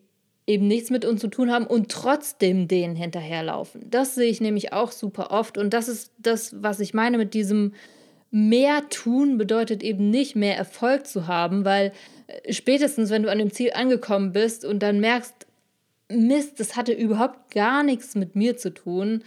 eben 0.47 0.67
nichts 0.67 0.91
mit 0.91 1.05
uns 1.05 1.21
zu 1.21 1.29
tun 1.29 1.53
haben 1.53 1.67
und 1.67 1.91
trotzdem 1.91 2.69
denen 2.69 2.97
hinterherlaufen. 2.97 3.89
Das 3.89 4.15
sehe 4.15 4.29
ich 4.29 4.41
nämlich 4.41 4.73
auch 4.73 4.91
super 4.91 5.31
oft 5.31 5.57
und 5.57 5.73
das 5.73 5.89
ist 5.89 6.13
das, 6.19 6.63
was 6.63 6.81
ich 6.81 6.95
meine 6.95 7.19
mit 7.19 7.35
diesem 7.35 7.73
mehr 8.33 8.89
tun 8.89 9.37
bedeutet 9.37 9.83
eben 9.83 10.11
nicht 10.11 10.35
mehr 10.35 10.57
Erfolg 10.57 11.07
zu 11.07 11.27
haben, 11.27 11.65
weil 11.65 11.93
äh, 12.27 12.53
spätestens, 12.53 13.11
wenn 13.11 13.23
du 13.23 13.31
an 13.31 13.39
dem 13.39 13.53
Ziel 13.53 13.73
angekommen 13.75 14.33
bist 14.33 14.65
und 14.65 14.83
dann 14.83 15.01
merkst, 15.01 15.47
Mist, 16.09 16.59
das 16.59 16.77
hatte 16.77 16.93
überhaupt 16.93 17.53
gar 17.55 17.83
nichts 17.83 18.15
mit 18.15 18.35
mir 18.35 18.57
zu 18.57 18.73
tun, 18.73 19.23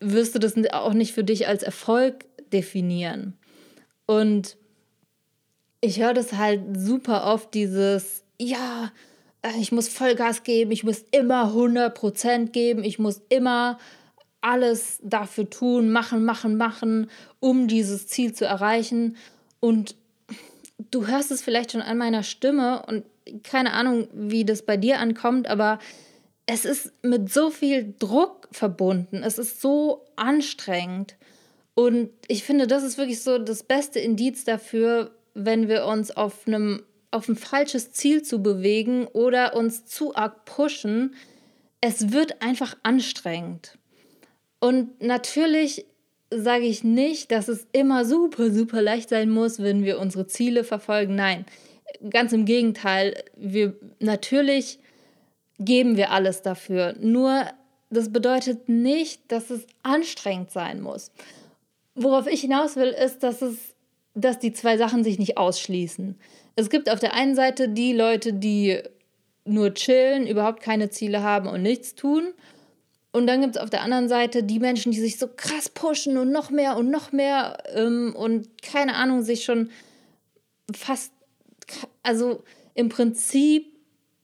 wirst 0.00 0.34
du 0.34 0.38
das 0.38 0.54
auch 0.72 0.92
nicht 0.92 1.12
für 1.12 1.24
dich 1.24 1.48
als 1.48 1.62
Erfolg 1.62 2.24
definieren. 2.52 3.34
Und 4.06 4.56
ich 5.80 6.00
höre 6.00 6.14
das 6.14 6.34
halt 6.34 6.60
super 6.76 7.26
oft, 7.26 7.54
dieses, 7.54 8.24
ja, 8.38 8.92
ich 9.58 9.72
muss 9.72 9.88
Vollgas 9.88 10.42
geben, 10.42 10.70
ich 10.70 10.84
muss 10.84 11.04
immer 11.10 11.52
100% 11.52 12.50
geben, 12.50 12.82
ich 12.84 12.98
muss 12.98 13.20
immer 13.28 13.78
alles 14.40 14.98
dafür 15.02 15.48
tun, 15.48 15.90
machen, 15.90 16.24
machen, 16.24 16.56
machen, 16.56 17.10
um 17.40 17.66
dieses 17.66 18.06
Ziel 18.06 18.34
zu 18.34 18.44
erreichen. 18.44 19.16
Und 19.60 19.96
du 20.90 21.06
hörst 21.06 21.30
es 21.30 21.42
vielleicht 21.42 21.72
schon 21.72 21.82
an 21.82 21.98
meiner 21.98 22.22
Stimme 22.22 22.84
und 22.86 23.04
keine 23.42 23.72
Ahnung, 23.72 24.08
wie 24.12 24.44
das 24.44 24.62
bei 24.62 24.76
dir 24.76 24.98
ankommt, 24.98 25.48
aber 25.48 25.78
es 26.46 26.66
ist 26.66 26.92
mit 27.02 27.32
so 27.32 27.50
viel 27.50 27.94
Druck 27.98 28.48
verbunden. 28.52 29.22
Es 29.24 29.38
ist 29.38 29.62
so 29.62 30.04
anstrengend. 30.16 31.16
Und 31.74 32.10
ich 32.28 32.44
finde, 32.44 32.66
das 32.66 32.82
ist 32.82 32.98
wirklich 32.98 33.22
so 33.22 33.38
das 33.38 33.62
beste 33.62 33.98
Indiz 33.98 34.44
dafür, 34.44 35.10
wenn 35.32 35.68
wir 35.68 35.86
uns 35.86 36.10
auf 36.10 36.46
einem 36.46 36.82
auf 37.14 37.28
ein 37.28 37.36
falsches 37.36 37.92
Ziel 37.92 38.22
zu 38.22 38.42
bewegen 38.42 39.06
oder 39.06 39.56
uns 39.56 39.86
zu 39.86 40.14
arg 40.14 40.44
pushen. 40.44 41.14
Es 41.80 42.12
wird 42.12 42.42
einfach 42.42 42.76
anstrengend. 42.82 43.78
Und 44.60 45.02
natürlich 45.02 45.86
sage 46.30 46.64
ich 46.64 46.84
nicht, 46.84 47.30
dass 47.30 47.48
es 47.48 47.66
immer 47.72 48.04
super, 48.04 48.50
super 48.50 48.82
leicht 48.82 49.08
sein 49.10 49.30
muss, 49.30 49.62
wenn 49.62 49.84
wir 49.84 49.98
unsere 49.98 50.26
Ziele 50.26 50.64
verfolgen. 50.64 51.14
Nein, 51.14 51.44
ganz 52.10 52.32
im 52.32 52.44
Gegenteil. 52.44 53.22
Wir 53.36 53.74
natürlich 54.00 54.78
geben 55.58 55.96
wir 55.96 56.10
alles 56.10 56.42
dafür. 56.42 56.94
Nur 57.00 57.44
das 57.90 58.12
bedeutet 58.12 58.68
nicht, 58.68 59.30
dass 59.30 59.50
es 59.50 59.66
anstrengend 59.82 60.50
sein 60.50 60.80
muss. 60.80 61.12
Worauf 61.94 62.26
ich 62.26 62.40
hinaus 62.40 62.76
will, 62.76 62.88
ist, 62.88 63.22
dass 63.22 63.40
es, 63.40 63.73
dass 64.14 64.38
die 64.38 64.52
zwei 64.52 64.76
Sachen 64.76 65.04
sich 65.04 65.18
nicht 65.18 65.36
ausschließen. 65.36 66.16
Es 66.56 66.70
gibt 66.70 66.88
auf 66.88 67.00
der 67.00 67.14
einen 67.14 67.34
Seite 67.34 67.68
die 67.68 67.92
Leute, 67.92 68.32
die 68.32 68.80
nur 69.44 69.74
chillen, 69.74 70.26
überhaupt 70.26 70.62
keine 70.62 70.88
Ziele 70.90 71.22
haben 71.22 71.48
und 71.48 71.62
nichts 71.62 71.94
tun. 71.94 72.32
Und 73.12 73.26
dann 73.26 73.42
gibt 73.42 73.56
es 73.56 73.62
auf 73.62 73.70
der 73.70 73.82
anderen 73.82 74.08
Seite 74.08 74.42
die 74.42 74.58
Menschen, 74.58 74.90
die 74.90 75.00
sich 75.00 75.18
so 75.18 75.28
krass 75.28 75.68
pushen 75.68 76.16
und 76.16 76.32
noch 76.32 76.50
mehr 76.50 76.76
und 76.76 76.90
noch 76.90 77.12
mehr 77.12 77.58
ähm, 77.74 78.14
und 78.16 78.48
keine 78.62 78.96
Ahnung, 78.96 79.22
sich 79.22 79.44
schon 79.44 79.70
fast, 80.74 81.12
also 82.02 82.42
im 82.74 82.88
Prinzip 82.88 83.66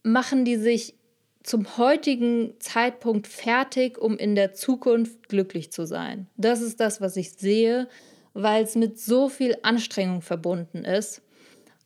machen 0.02 0.44
die 0.44 0.56
sich 0.56 0.94
zum 1.42 1.76
heutigen 1.78 2.54
Zeitpunkt 2.58 3.26
fertig, 3.26 3.98
um 3.98 4.16
in 4.16 4.34
der 4.34 4.54
Zukunft 4.54 5.28
glücklich 5.28 5.72
zu 5.72 5.86
sein. 5.86 6.26
Das 6.36 6.60
ist 6.60 6.80
das, 6.80 7.00
was 7.00 7.16
ich 7.16 7.32
sehe, 7.32 7.88
weil 8.34 8.64
es 8.64 8.76
mit 8.76 8.98
so 8.98 9.28
viel 9.28 9.56
Anstrengung 9.62 10.22
verbunden 10.22 10.84
ist. 10.84 11.22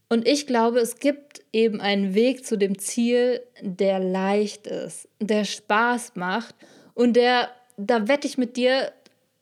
Und 0.09 0.29
ich 0.29 0.47
glaube, 0.47 0.79
es 0.81 0.99
gibt 0.99 1.43
eben 1.53 1.81
einen 1.81 2.15
Weg 2.15 2.45
zu 2.45 2.57
dem 2.57 2.79
Ziel, 2.79 3.41
der 3.61 3.99
leicht 3.99 4.67
ist, 4.67 5.09
der 5.21 5.45
Spaß 5.45 6.13
macht 6.15 6.55
und 6.95 7.15
der, 7.15 7.49
da 7.77 8.07
wette 8.07 8.27
ich 8.27 8.39
mit 8.39 8.57
dir, 8.57 8.93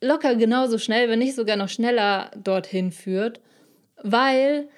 locker 0.01 0.35
genauso 0.35 0.79
schnell, 0.79 1.09
wenn 1.09 1.19
nicht 1.19 1.35
sogar 1.35 1.57
noch 1.57 1.69
schneller 1.69 2.31
dorthin 2.43 2.93
führt. 2.93 3.41
Weil, 4.03 4.69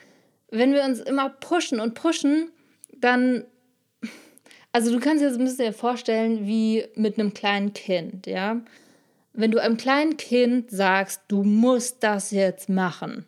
wenn 0.50 0.72
wir 0.72 0.84
uns 0.84 1.00
immer 1.00 1.30
pushen 1.30 1.80
und 1.80 1.94
pushen, 1.94 2.50
dann, 2.96 3.44
also 4.72 4.92
du 4.92 5.00
kannst 5.00 5.22
dir 5.22 5.28
das 5.28 5.38
ein 5.38 5.44
bisschen 5.44 5.72
vorstellen 5.72 6.46
wie 6.46 6.84
mit 6.94 7.18
einem 7.18 7.34
kleinen 7.34 7.72
Kind, 7.72 8.26
ja. 8.26 8.60
Wenn 9.34 9.50
du 9.50 9.60
einem 9.60 9.76
kleinen 9.76 10.16
Kind 10.16 10.70
sagst, 10.70 11.22
du 11.28 11.42
musst 11.42 12.02
das 12.04 12.30
jetzt 12.30 12.68
machen, 12.68 13.26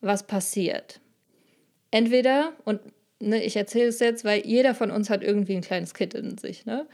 was 0.00 0.26
passiert? 0.26 1.00
Entweder, 1.90 2.52
und 2.64 2.80
ne, 3.20 3.42
ich 3.44 3.56
erzähle 3.56 3.88
es 3.88 4.00
jetzt, 4.00 4.24
weil 4.24 4.46
jeder 4.46 4.74
von 4.74 4.90
uns 4.90 5.10
hat 5.10 5.22
irgendwie 5.22 5.54
ein 5.54 5.62
kleines 5.62 5.94
Kind 5.94 6.14
in 6.14 6.38
sich, 6.38 6.64
ne? 6.64 6.86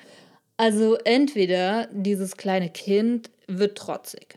Also 0.56 0.96
entweder 1.04 1.88
dieses 1.92 2.36
kleine 2.36 2.68
Kind 2.68 3.30
wird 3.46 3.78
trotzig. 3.78 4.36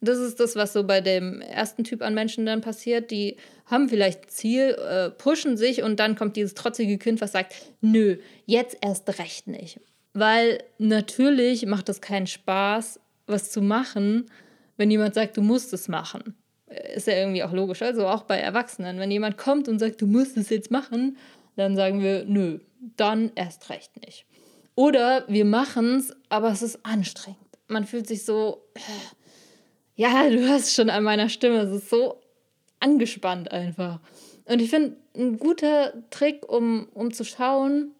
Das 0.00 0.18
ist 0.18 0.38
das, 0.38 0.56
was 0.56 0.72
so 0.72 0.84
bei 0.84 1.00
dem 1.00 1.40
ersten 1.40 1.84
Typ 1.84 2.02
an 2.02 2.14
Menschen 2.14 2.44
dann 2.44 2.60
passiert. 2.60 3.10
Die 3.10 3.36
haben 3.66 3.88
vielleicht 3.88 4.24
ein 4.24 4.28
Ziel, 4.28 4.76
äh, 4.78 5.10
pushen 5.10 5.56
sich 5.56 5.82
und 5.82 5.98
dann 5.98 6.16
kommt 6.16 6.36
dieses 6.36 6.54
trotzige 6.54 6.98
Kind, 6.98 7.20
was 7.20 7.32
sagt, 7.32 7.54
nö, 7.80 8.18
jetzt 8.46 8.76
erst 8.82 9.18
recht 9.18 9.46
nicht. 9.46 9.80
Weil 10.12 10.62
natürlich 10.78 11.66
macht 11.66 11.88
es 11.88 12.00
keinen 12.00 12.26
Spaß, 12.26 13.00
was 13.26 13.50
zu 13.50 13.62
machen, 13.62 14.30
wenn 14.76 14.90
jemand 14.90 15.14
sagt, 15.14 15.36
du 15.36 15.42
musst 15.42 15.72
es 15.72 15.88
machen. 15.88 16.34
Ist 16.94 17.06
ja 17.06 17.14
irgendwie 17.14 17.44
auch 17.44 17.52
logisch. 17.52 17.82
Also 17.82 18.06
auch 18.06 18.24
bei 18.24 18.38
Erwachsenen. 18.38 18.98
Wenn 18.98 19.10
jemand 19.10 19.36
kommt 19.36 19.68
und 19.68 19.78
sagt, 19.78 20.00
du 20.00 20.06
musst 20.06 20.36
es 20.36 20.50
jetzt 20.50 20.70
machen, 20.70 21.16
dann 21.56 21.76
sagen 21.76 22.02
wir, 22.02 22.24
nö, 22.24 22.58
dann 22.96 23.32
erst 23.34 23.70
recht 23.70 23.92
nicht. 24.04 24.26
Oder 24.74 25.24
wir 25.28 25.44
machen 25.44 25.96
es, 25.96 26.14
aber 26.28 26.50
es 26.50 26.62
ist 26.62 26.84
anstrengend. 26.84 27.38
Man 27.68 27.86
fühlt 27.86 28.08
sich 28.08 28.24
so, 28.24 28.64
äh, 28.74 28.80
ja, 29.94 30.28
du 30.28 30.40
hörst 30.40 30.74
schon 30.74 30.90
an 30.90 31.04
meiner 31.04 31.28
Stimme, 31.28 31.58
es 31.58 31.70
ist 31.70 31.90
so 31.90 32.20
angespannt 32.80 33.52
einfach. 33.52 34.00
Und 34.46 34.60
ich 34.60 34.70
finde, 34.70 34.96
ein 35.16 35.38
guter 35.38 35.94
Trick, 36.10 36.48
um, 36.48 36.88
um 36.92 37.12
zu 37.12 37.24
schauen, 37.24 37.92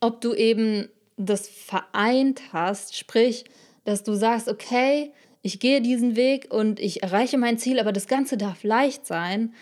ob 0.00 0.20
du 0.20 0.32
eben 0.32 0.88
das 1.16 1.48
vereint 1.48 2.52
hast, 2.52 2.96
sprich, 2.96 3.44
dass 3.84 4.02
du 4.02 4.14
sagst, 4.14 4.48
okay, 4.48 5.12
ich 5.42 5.60
gehe 5.60 5.82
diesen 5.82 6.16
Weg 6.16 6.52
und 6.52 6.80
ich 6.80 7.02
erreiche 7.02 7.38
mein 7.38 7.58
Ziel, 7.58 7.78
aber 7.78 7.92
das 7.92 8.06
Ganze 8.06 8.36
darf 8.36 8.62
leicht 8.62 9.06
sein. 9.06 9.52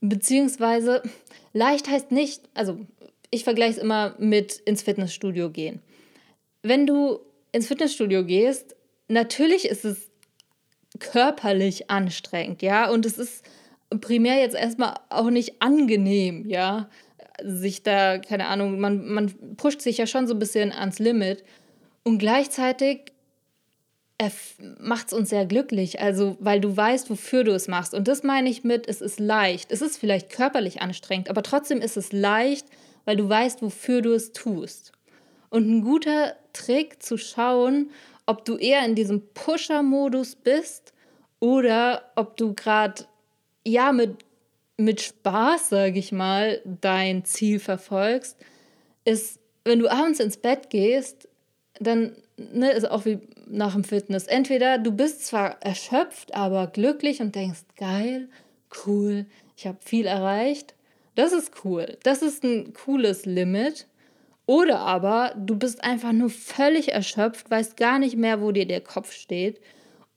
Beziehungsweise 0.00 1.02
leicht 1.52 1.88
heißt 1.88 2.12
nicht, 2.12 2.42
also 2.54 2.78
ich 3.30 3.44
vergleiche 3.44 3.72
es 3.72 3.78
immer 3.78 4.14
mit 4.18 4.56
ins 4.56 4.82
Fitnessstudio 4.82 5.50
gehen. 5.50 5.80
Wenn 6.62 6.86
du 6.86 7.20
ins 7.52 7.68
Fitnessstudio 7.68 8.24
gehst, 8.24 8.76
natürlich 9.08 9.66
ist 9.66 9.84
es 9.84 10.10
körperlich 10.98 11.90
anstrengend, 11.90 12.62
ja, 12.62 12.90
und 12.90 13.06
es 13.06 13.18
ist 13.18 13.44
primär 14.00 14.38
jetzt 14.38 14.54
erstmal 14.56 14.94
auch 15.08 15.30
nicht 15.30 15.62
angenehm, 15.62 16.48
ja, 16.48 16.88
sich 17.42 17.82
da, 17.82 18.18
keine 18.18 18.46
Ahnung, 18.46 18.80
man, 18.80 19.06
man 19.06 19.56
pusht 19.56 19.80
sich 19.80 19.98
ja 19.98 20.06
schon 20.06 20.26
so 20.26 20.34
ein 20.34 20.38
bisschen 20.38 20.72
ans 20.72 20.98
Limit 20.98 21.44
und 22.02 22.18
gleichzeitig 22.18 23.12
macht 24.80 25.08
es 25.08 25.12
uns 25.12 25.30
sehr 25.30 25.46
glücklich, 25.46 26.00
also 26.00 26.36
weil 26.40 26.60
du 26.60 26.76
weißt, 26.76 27.08
wofür 27.08 27.44
du 27.44 27.52
es 27.52 27.68
machst. 27.68 27.94
Und 27.94 28.08
das 28.08 28.24
meine 28.24 28.50
ich 28.50 28.64
mit, 28.64 28.88
es 28.88 29.00
ist 29.00 29.20
leicht. 29.20 29.70
Es 29.70 29.80
ist 29.80 29.96
vielleicht 29.96 30.30
körperlich 30.30 30.82
anstrengend, 30.82 31.30
aber 31.30 31.42
trotzdem 31.42 31.80
ist 31.80 31.96
es 31.96 32.12
leicht, 32.12 32.66
weil 33.04 33.16
du 33.16 33.28
weißt, 33.28 33.62
wofür 33.62 34.02
du 34.02 34.12
es 34.12 34.32
tust. 34.32 34.92
Und 35.50 35.68
ein 35.68 35.82
guter 35.82 36.34
Trick 36.52 37.02
zu 37.02 37.16
schauen, 37.16 37.90
ob 38.26 38.44
du 38.44 38.56
eher 38.56 38.84
in 38.84 38.94
diesem 38.94 39.22
Pusher-Modus 39.34 40.34
bist 40.34 40.92
oder 41.40 42.10
ob 42.16 42.36
du 42.36 42.54
gerade 42.54 43.04
ja 43.64 43.92
mit, 43.92 44.16
mit 44.76 45.00
Spaß, 45.00 45.68
sage 45.70 45.98
ich 45.98 46.12
mal, 46.12 46.60
dein 46.64 47.24
Ziel 47.24 47.60
verfolgst, 47.60 48.36
ist, 49.04 49.38
wenn 49.64 49.78
du 49.78 49.88
abends 49.88 50.20
ins 50.20 50.36
Bett 50.36 50.70
gehst, 50.70 51.28
dann 51.80 52.16
ne, 52.36 52.70
ist 52.72 52.90
auch 52.90 53.04
wie 53.04 53.20
nach 53.46 53.74
dem 53.74 53.84
Fitness. 53.84 54.26
Entweder 54.26 54.78
du 54.78 54.92
bist 54.92 55.26
zwar 55.26 55.62
erschöpft, 55.62 56.34
aber 56.34 56.66
glücklich 56.66 57.20
und 57.20 57.34
denkst, 57.34 57.60
geil, 57.76 58.28
cool, 58.86 59.26
ich 59.56 59.66
habe 59.66 59.78
viel 59.84 60.06
erreicht. 60.06 60.74
Das 61.14 61.32
ist 61.32 61.64
cool. 61.64 61.98
Das 62.04 62.22
ist 62.22 62.44
ein 62.44 62.72
cooles 62.72 63.26
Limit. 63.26 63.86
Oder 64.46 64.78
aber 64.78 65.34
du 65.36 65.56
bist 65.56 65.84
einfach 65.84 66.12
nur 66.12 66.30
völlig 66.30 66.92
erschöpft, 66.92 67.50
weißt 67.50 67.76
gar 67.76 67.98
nicht 67.98 68.16
mehr, 68.16 68.40
wo 68.40 68.52
dir 68.52 68.66
der 68.66 68.80
Kopf 68.80 69.12
steht. 69.12 69.60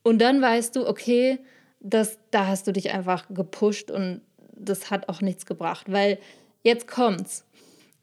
Und 0.02 0.20
dann 0.20 0.40
weißt 0.40 0.76
du, 0.76 0.88
okay, 0.88 1.38
das, 1.80 2.18
da 2.30 2.46
hast 2.46 2.66
du 2.66 2.72
dich 2.72 2.92
einfach 2.92 3.26
gepusht 3.28 3.90
und 3.90 4.22
das 4.54 4.90
hat 4.90 5.08
auch 5.08 5.20
nichts 5.20 5.44
gebracht. 5.44 5.90
Weil 5.90 6.18
jetzt 6.62 6.86
kommt's. 6.86 7.44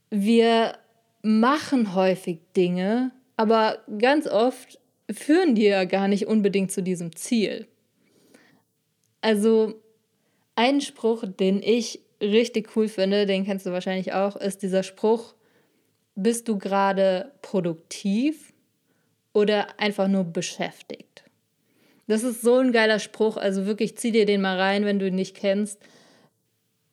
Wir 0.10 0.74
machen 1.22 1.96
häufig 1.96 2.40
Dinge, 2.56 3.12
aber 3.40 3.86
ganz 4.00 4.28
oft 4.28 4.80
führen 5.10 5.56
die 5.56 5.64
ja 5.64 5.86
gar 5.86 6.10
nicht 6.10 6.28
unbedingt 6.28 6.74
zu 6.74 6.84
diesem 6.84 7.16
Ziel. 7.16 7.70
Also 9.22 9.82
ein 10.56 10.82
Spruch, 10.82 11.24
den 11.26 11.64
ich 11.64 12.02
richtig 12.20 12.76
cool 12.76 12.90
finde, 12.90 13.26
den 13.26 13.46
kennst 13.46 13.66
du 13.66 13.72
wahrscheinlich 13.72 14.12
auch, 14.12 14.36
ist 14.36 14.62
dieser 14.62 14.84
Spruch, 14.84 15.36
bist 16.16 16.50
du 16.50 16.58
gerade 16.58 17.32
produktiv 17.42 18.52
oder 19.32 19.80
einfach 19.80 20.10
nur 20.10 20.26
beschäftigt? 20.26 21.24
Das 22.08 22.24
ist 22.24 22.42
so 22.42 22.58
ein 22.58 22.74
geiler 22.74 23.00
Spruch, 23.00 23.38
also 23.38 23.66
wirklich 23.66 23.98
zieh 23.98 24.12
dir 24.12 24.26
den 24.26 24.42
mal 24.42 24.60
rein, 24.60 24.84
wenn 24.84 25.00
du 25.00 25.08
ihn 25.08 25.16
nicht 25.16 25.38
kennst. 25.38 25.80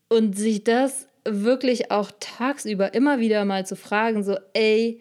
Und 0.08 0.38
sich 0.38 0.62
das 0.62 1.08
wirklich 1.24 1.90
auch 1.90 2.12
tagsüber 2.20 2.94
immer 2.94 3.18
wieder 3.18 3.44
mal 3.44 3.66
zu 3.66 3.74
fragen, 3.74 4.22
so, 4.22 4.36
ey, 4.52 5.00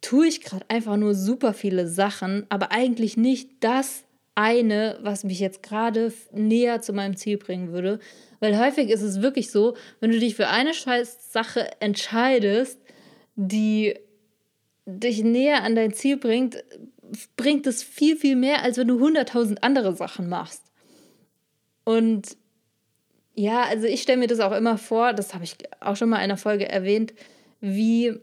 tue 0.00 0.28
ich 0.28 0.40
gerade 0.40 0.64
einfach 0.68 0.96
nur 0.96 1.14
super 1.14 1.52
viele 1.54 1.88
Sachen, 1.88 2.46
aber 2.48 2.72
eigentlich 2.72 3.16
nicht 3.16 3.50
das 3.60 4.04
eine, 4.34 4.98
was 5.02 5.24
mich 5.24 5.40
jetzt 5.40 5.62
gerade 5.62 6.12
näher 6.32 6.82
zu 6.82 6.92
meinem 6.92 7.16
Ziel 7.16 7.38
bringen 7.38 7.72
würde. 7.72 7.98
Weil 8.38 8.58
häufig 8.58 8.90
ist 8.90 9.02
es 9.02 9.22
wirklich 9.22 9.50
so, 9.50 9.76
wenn 10.00 10.12
du 10.12 10.18
dich 10.18 10.36
für 10.36 10.48
eine 10.48 10.74
scheiß 10.74 11.32
Sache 11.32 11.80
entscheidest, 11.80 12.78
die 13.34 13.94
dich 14.84 15.24
näher 15.24 15.64
an 15.64 15.74
dein 15.74 15.92
Ziel 15.92 16.18
bringt, 16.18 16.62
bringt 17.36 17.66
es 17.66 17.82
viel, 17.82 18.16
viel 18.16 18.36
mehr, 18.36 18.62
als 18.62 18.76
wenn 18.76 18.88
du 18.88 19.00
hunderttausend 19.00 19.64
andere 19.64 19.94
Sachen 19.94 20.28
machst. 20.28 20.62
Und 21.84 22.36
ja, 23.34 23.62
also 23.62 23.86
ich 23.86 24.02
stelle 24.02 24.18
mir 24.18 24.28
das 24.28 24.40
auch 24.40 24.52
immer 24.52 24.76
vor, 24.76 25.12
das 25.12 25.34
habe 25.34 25.44
ich 25.44 25.56
auch 25.80 25.96
schon 25.96 26.08
mal 26.08 26.16
in 26.16 26.24
einer 26.24 26.36
Folge 26.36 26.68
erwähnt, 26.68 27.14
wie 27.60 28.18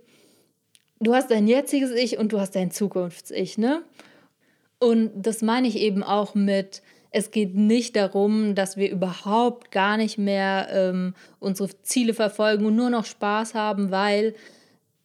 du 1.03 1.13
hast 1.13 1.31
dein 1.31 1.47
jetziges 1.47 1.91
Ich 1.91 2.17
und 2.17 2.33
du 2.33 2.39
hast 2.39 2.55
dein 2.55 2.71
Zukunfts-Ich, 2.71 3.57
ne? 3.57 3.83
Und 4.79 5.11
das 5.15 5.41
meine 5.41 5.67
ich 5.67 5.77
eben 5.77 6.03
auch 6.03 6.35
mit, 6.35 6.81
es 7.11 7.31
geht 7.31 7.55
nicht 7.55 7.95
darum, 7.95 8.55
dass 8.55 8.75
wir 8.75 8.91
überhaupt 8.91 9.71
gar 9.71 9.97
nicht 9.97 10.17
mehr 10.17 10.67
ähm, 10.71 11.13
unsere 11.39 11.69
Ziele 11.83 12.13
verfolgen 12.13 12.65
und 12.65 12.75
nur 12.75 12.89
noch 12.89 13.05
Spaß 13.05 13.53
haben, 13.53 13.91
weil 13.91 14.33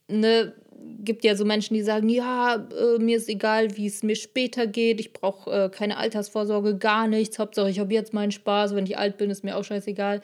ne, 0.09 0.55
gibt 1.01 1.25
ja 1.25 1.37
so 1.37 1.45
Menschen, 1.45 1.75
die 1.75 1.83
sagen, 1.83 2.09
ja, 2.09 2.55
äh, 2.57 2.99
mir 2.99 3.19
ist 3.19 3.29
egal, 3.29 3.77
wie 3.77 3.87
es 3.87 4.03
mir 4.03 4.17
später 4.17 4.67
geht, 4.67 5.01
ich 5.01 5.13
brauche 5.13 5.51
äh, 5.51 5.69
keine 5.69 5.99
Altersvorsorge, 5.99 6.77
gar 6.77 7.07
nichts, 7.07 7.39
Hauptsache 7.39 7.71
ich 7.71 7.79
habe 7.79 7.93
jetzt 7.93 8.13
meinen 8.13 8.33
Spaß, 8.33 8.75
wenn 8.75 8.87
ich 8.87 8.99
alt 8.99 9.19
bin, 9.19 9.31
ist 9.31 9.45
mir 9.45 9.57
auch 9.57 9.65
scheißegal. 9.65 10.23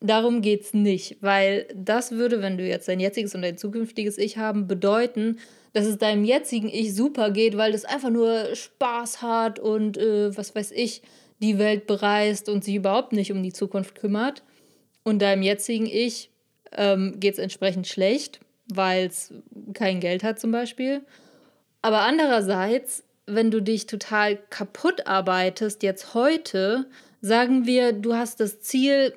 Darum 0.00 0.40
geht 0.40 0.62
es 0.62 0.74
nicht, 0.74 1.18
weil 1.20 1.66
das 1.74 2.12
würde, 2.12 2.40
wenn 2.40 2.56
du 2.56 2.66
jetzt 2.66 2.88
dein 2.88 3.00
jetziges 3.00 3.34
und 3.34 3.42
dein 3.42 3.58
zukünftiges 3.58 4.16
Ich 4.16 4.38
haben, 4.38 4.66
bedeuten, 4.66 5.38
dass 5.74 5.84
es 5.84 5.98
deinem 5.98 6.24
jetzigen 6.24 6.68
Ich 6.68 6.94
super 6.94 7.30
geht, 7.30 7.56
weil 7.56 7.72
das 7.72 7.84
einfach 7.84 8.08
nur 8.08 8.54
Spaß 8.54 9.20
hat 9.20 9.58
und 9.58 9.98
äh, 9.98 10.34
was 10.36 10.54
weiß 10.54 10.70
ich, 10.72 11.02
die 11.40 11.58
Welt 11.58 11.86
bereist 11.86 12.48
und 12.48 12.64
sich 12.64 12.74
überhaupt 12.74 13.12
nicht 13.12 13.30
um 13.30 13.42
die 13.42 13.52
Zukunft 13.52 13.94
kümmert. 13.94 14.42
Und 15.02 15.20
deinem 15.20 15.42
jetzigen 15.42 15.86
Ich 15.86 16.30
ähm, 16.72 17.20
geht 17.20 17.34
es 17.34 17.38
entsprechend 17.38 17.86
schlecht, 17.86 18.40
weil 18.72 19.06
es 19.06 19.32
kein 19.74 20.00
Geld 20.00 20.22
hat 20.22 20.40
zum 20.40 20.50
Beispiel. 20.50 21.02
Aber 21.82 22.00
andererseits, 22.00 23.04
wenn 23.26 23.50
du 23.50 23.60
dich 23.60 23.86
total 23.86 24.38
kaputt 24.50 25.06
arbeitest, 25.06 25.82
jetzt 25.82 26.14
heute, 26.14 26.86
sagen 27.20 27.66
wir, 27.66 27.92
du 27.92 28.14
hast 28.14 28.40
das 28.40 28.60
Ziel, 28.60 29.14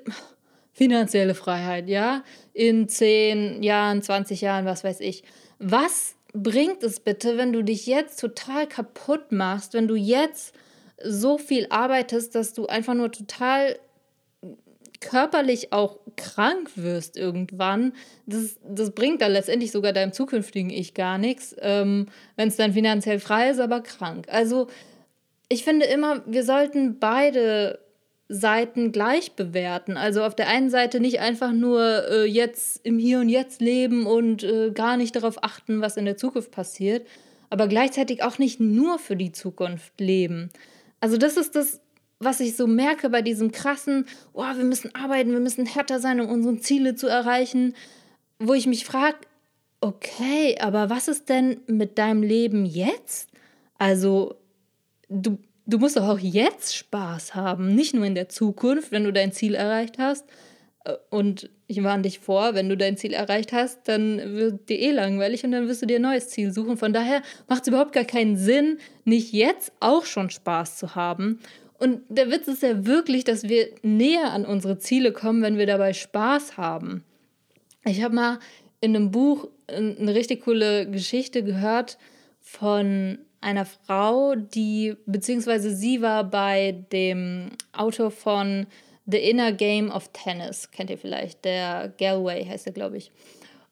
finanzielle 0.74 1.36
Freiheit, 1.36 1.88
ja, 1.88 2.24
in 2.52 2.90
10 2.90 3.64
Jahren, 3.64 4.02
20 4.02 4.42
Jahren, 4.42 4.66
was 4.66 4.84
weiß 4.84 5.00
ich. 5.00 5.24
Was 5.60 6.16
bringt 6.34 6.84
es 6.84 7.00
bitte, 7.00 7.38
wenn 7.38 7.54
du 7.54 7.64
dich 7.64 7.86
jetzt 7.86 8.20
total 8.20 8.68
kaputt 8.68 9.32
machst, 9.32 9.74
wenn 9.74 9.88
du 9.88 9.96
jetzt 9.96 10.54
so 11.04 11.38
viel 11.38 11.68
arbeitest, 11.70 12.36
dass 12.36 12.54
du 12.54 12.66
einfach 12.66 12.96
nur 12.96 13.12
total 13.12 13.78
körperlich 15.00 15.74
auch 15.74 16.00
krank 16.16 16.72
wirst 16.76 17.18
irgendwann, 17.18 17.94
das, 18.26 18.58
das 18.68 18.92
bringt 18.92 19.22
dann 19.22 19.34
letztendlich 19.34 19.72
sogar 19.72 19.94
deinem 19.94 20.14
zukünftigen 20.14 20.70
Ich 20.70 20.94
gar 20.94 21.18
nichts, 21.18 21.56
ähm, 21.60 22.08
wenn 22.36 22.48
es 22.48 22.56
dann 22.56 22.74
finanziell 22.74 23.20
frei 23.20 23.50
ist, 23.50 23.60
aber 23.60 23.82
krank. 23.82 24.28
Also 24.30 24.68
ich 25.50 25.64
finde 25.64 25.86
immer, 25.86 26.24
wir 26.26 26.44
sollten 26.44 27.00
beide 27.00 27.80
Seiten 28.34 28.92
gleich 28.92 29.34
bewerten. 29.34 29.96
Also 29.96 30.24
auf 30.24 30.36
der 30.36 30.48
einen 30.48 30.72
Seite 30.72 31.00
nicht 31.00 31.20
einfach 31.20 31.52
nur 31.52 32.10
äh, 32.10 32.26
jetzt 32.26 32.84
im 32.84 32.98
Hier 32.98 33.20
und 33.20 33.30
Jetzt 33.30 33.62
leben 33.62 34.08
und 34.08 34.44
äh, 34.44 34.72
gar 34.72 34.98
nicht 34.98 35.16
darauf 35.16 35.44
achten, 35.44 35.82
was 35.82 35.98
in 35.98 36.06
der 36.06 36.18
Zukunft 36.18 36.50
passiert, 36.50 37.06
aber 37.52 37.68
gleichzeitig 37.68 38.24
auch 38.24 38.40
nicht 38.40 38.60
nur 38.60 38.98
für 38.98 39.16
die 39.16 39.32
Zukunft 39.32 40.00
leben. 40.00 40.50
Also 41.00 41.18
das 41.18 41.38
ist 41.38 41.56
das, 41.56 41.82
was 42.18 42.40
ich 42.40 42.56
so 42.56 42.66
merke 42.66 43.12
bei 43.12 43.22
diesem 43.22 43.52
krassen, 43.52 44.06
oh, 44.34 44.42
wir 44.42 44.64
müssen 44.64 44.96
arbeiten, 44.96 45.32
wir 45.32 45.40
müssen 45.40 45.68
härter 45.68 46.00
sein, 46.00 46.20
um 46.20 46.30
unsere 46.30 46.58
Ziele 46.58 46.96
zu 46.96 47.06
erreichen, 47.06 47.76
wo 48.40 48.56
ich 48.56 48.66
mich 48.66 48.84
frage, 48.84 49.18
okay, 49.80 50.58
aber 50.60 50.90
was 50.90 51.08
ist 51.08 51.30
denn 51.30 51.60
mit 51.68 52.00
deinem 52.00 52.24
Leben 52.24 52.66
jetzt? 52.66 53.30
Also 53.78 54.38
du 55.08 55.38
du 55.66 55.78
musst 55.78 55.98
doch 55.98 56.08
auch 56.08 56.20
jetzt 56.20 56.76
Spaß 56.76 57.36
haben, 57.36 57.76
nicht 57.76 57.94
nur 57.94 58.06
in 58.06 58.16
der 58.16 58.30
Zukunft, 58.30 58.92
wenn 58.92 59.04
du 59.04 59.14
dein 59.14 59.32
Ziel 59.32 59.56
erreicht 59.56 59.98
hast. 59.98 60.26
Äh, 60.84 60.94
und 61.10 61.50
ich 61.68 61.84
warne 61.84 62.04
dich 62.04 62.20
vor, 62.20 62.54
wenn 62.56 62.70
du 62.70 62.78
dein 62.78 62.98
Ziel 62.98 63.14
erreicht 63.14 63.54
hast, 63.54 63.88
dann 63.88 64.36
wird 64.36 64.70
dir 64.70 64.80
eh 64.80 64.92
langweilig 64.92 65.44
und 65.44 65.52
dann 65.52 65.68
wirst 65.68 65.82
du 65.82 65.86
dir 65.86 65.98
ein 65.98 66.04
neues 66.04 66.30
Ziel 66.30 66.52
suchen. 66.52 66.78
Von 66.78 66.94
daher 66.94 67.22
macht 67.48 67.64
es 67.64 67.68
überhaupt 67.68 67.94
gar 67.94 68.06
keinen 68.06 68.38
Sinn, 68.38 68.78
nicht 69.06 69.34
jetzt 69.34 69.72
auch 69.80 70.06
schon 70.06 70.30
Spaß 70.30 70.78
zu 70.78 70.96
haben. 70.96 71.40
Und 71.80 72.02
der 72.10 72.30
Witz 72.32 72.48
ist 72.48 72.64
ja 72.64 72.86
wirklich, 72.86 73.24
dass 73.24 73.44
wir 73.44 73.70
näher 73.82 74.32
an 74.32 74.46
unsere 74.46 74.78
Ziele 74.78 75.12
kommen, 75.12 75.42
wenn 75.42 75.58
wir 75.58 75.66
dabei 75.66 75.94
Spaß 75.94 76.58
haben. 76.58 77.04
Ich 77.84 78.02
habe 78.04 78.16
mal 78.16 78.40
in 78.80 78.96
einem 78.96 79.12
Buch 79.12 79.50
eine 79.68 80.14
richtig 80.14 80.44
coole 80.44 80.90
Geschichte 80.90 81.44
gehört 81.44 81.98
von 82.40 83.18
einer 83.44 83.66
Frau, 83.66 84.36
die, 84.36 84.96
beziehungsweise 85.06 85.76
sie 85.76 86.02
war 86.02 86.24
bei 86.24 86.84
dem 86.92 87.52
Autor 87.74 88.12
von 88.12 88.66
The 89.06 89.18
Inner 89.18 89.52
Game 89.52 89.92
of 89.92 90.10
Tennis, 90.14 90.72
kennt 90.72 90.90
ihr 90.90 90.98
vielleicht, 90.98 91.44
der 91.46 91.94
Galway 91.98 92.46
heißt 92.46 92.68
er, 92.68 92.74
glaube 92.74 92.98
ich. 92.98 93.12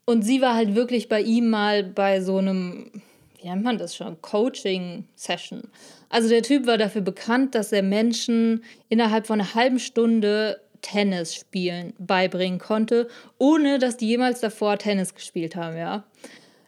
Und 0.05 0.23
sie 0.23 0.41
war 0.41 0.55
halt 0.55 0.75
wirklich 0.75 1.07
bei 1.07 1.21
ihm 1.21 1.49
mal 1.49 1.84
bei 1.84 2.21
so 2.21 2.38
einem, 2.38 2.91
wie 3.39 3.47
nennt 3.47 3.63
man 3.63 3.77
das 3.77 3.95
schon, 3.95 4.21
Coaching-Session. 4.21 5.63
Also 6.10 6.27
der 6.27 6.43
Typ 6.43 6.67
war 6.67 6.77
dafür 6.77 7.01
bekannt, 7.01 7.55
dass 7.55 7.71
er 7.71 7.84
Menschen 7.84 8.63
innerhalb 8.89 9.25
von 9.25 9.39
einer 9.39 9.55
halben 9.55 9.79
Stunde 9.79 10.60
Tennis 10.81 11.36
spielen 11.36 11.93
beibringen 11.99 12.60
konnte, 12.60 13.07
ohne 13.38 13.79
dass 13.79 13.97
die 13.97 14.07
jemals 14.07 14.41
davor 14.41 14.77
Tennis 14.77 15.15
gespielt 15.15 15.55
haben, 15.55 15.77
ja. 15.77 16.03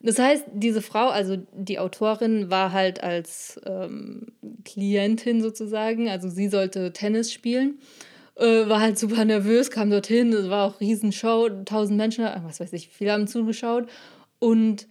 Das 0.04 0.20
heißt, 0.20 0.44
diese 0.54 0.82
Frau, 0.82 1.08
also 1.08 1.38
die 1.54 1.80
Autorin, 1.80 2.52
war 2.52 2.74
halt 2.74 3.02
als 3.02 3.60
ähm, 3.66 4.28
Klientin 4.66 5.42
sozusagen, 5.42 6.10
also 6.10 6.30
sie 6.30 6.50
sollte 6.50 6.92
Tennis 6.92 7.32
spielen, 7.32 7.80
äh, 8.36 8.68
war 8.68 8.82
halt 8.82 9.00
super 9.00 9.24
nervös, 9.24 9.72
kam 9.72 9.90
dorthin, 9.90 10.34
es 10.34 10.50
war 10.50 10.68
auch 10.68 10.82
Riesenshow, 10.82 11.50
tausend 11.64 11.96
Menschen, 11.96 12.26
was 12.44 12.60
weiß 12.60 12.74
ich, 12.74 12.90
viele 12.90 13.14
haben 13.14 13.28
zugeschaut. 13.28 13.88
Und 14.40 14.88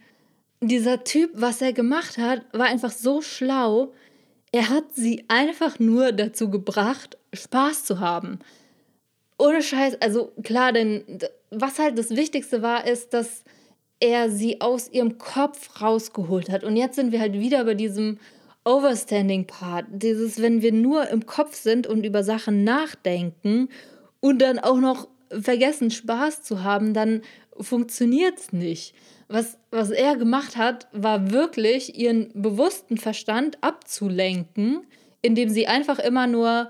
dieser 0.61 1.03
Typ, 1.03 1.29
was 1.35 1.61
er 1.61 1.73
gemacht 1.73 2.17
hat, 2.17 2.41
war 2.51 2.65
einfach 2.65 2.91
so 2.91 3.21
schlau. 3.21 3.93
Er 4.51 4.69
hat 4.69 4.95
sie 4.95 5.25
einfach 5.27 5.77
nur 5.77 6.11
dazu 6.11 6.49
gebracht, 6.49 7.19
Spaß 7.33 7.85
zu 7.85 7.99
haben. 7.99 8.39
Ohne 9.37 9.61
Scheiß, 9.61 10.01
also 10.01 10.31
klar, 10.43 10.71
denn 10.71 11.19
was 11.51 11.77
halt 11.77 11.99
das 11.99 12.11
Wichtigste 12.11 12.63
war, 12.63 12.87
ist, 12.87 13.13
dass 13.13 13.43
er 14.03 14.29
sie 14.29 14.59
aus 14.59 14.91
ihrem 14.91 15.17
Kopf 15.17 15.81
rausgeholt 15.81 16.49
hat. 16.49 16.65
Und 16.65 16.75
jetzt 16.75 16.97
sind 16.97 17.13
wir 17.13 17.21
halt 17.21 17.39
wieder 17.39 17.63
bei 17.63 17.73
diesem 17.73 18.19
Overstanding-Part. 18.65 19.85
Dieses, 19.91 20.41
wenn 20.41 20.61
wir 20.61 20.73
nur 20.73 21.07
im 21.07 21.25
Kopf 21.25 21.55
sind 21.55 21.87
und 21.87 22.05
über 22.05 22.21
Sachen 22.21 22.65
nachdenken 22.65 23.69
und 24.19 24.41
dann 24.41 24.59
auch 24.59 24.81
noch 24.81 25.07
vergessen, 25.29 25.89
Spaß 25.89 26.43
zu 26.43 26.63
haben, 26.63 26.93
dann 26.93 27.21
funktioniert 27.57 28.39
es 28.39 28.51
nicht. 28.51 28.93
Was, 29.29 29.57
was 29.71 29.89
er 29.89 30.17
gemacht 30.17 30.57
hat, 30.57 30.87
war 30.91 31.31
wirklich, 31.31 31.97
ihren 31.97 32.29
bewussten 32.33 32.97
Verstand 32.97 33.57
abzulenken, 33.61 34.85
indem 35.21 35.47
sie 35.47 35.67
einfach 35.67 35.99
immer 35.99 36.27
nur 36.27 36.69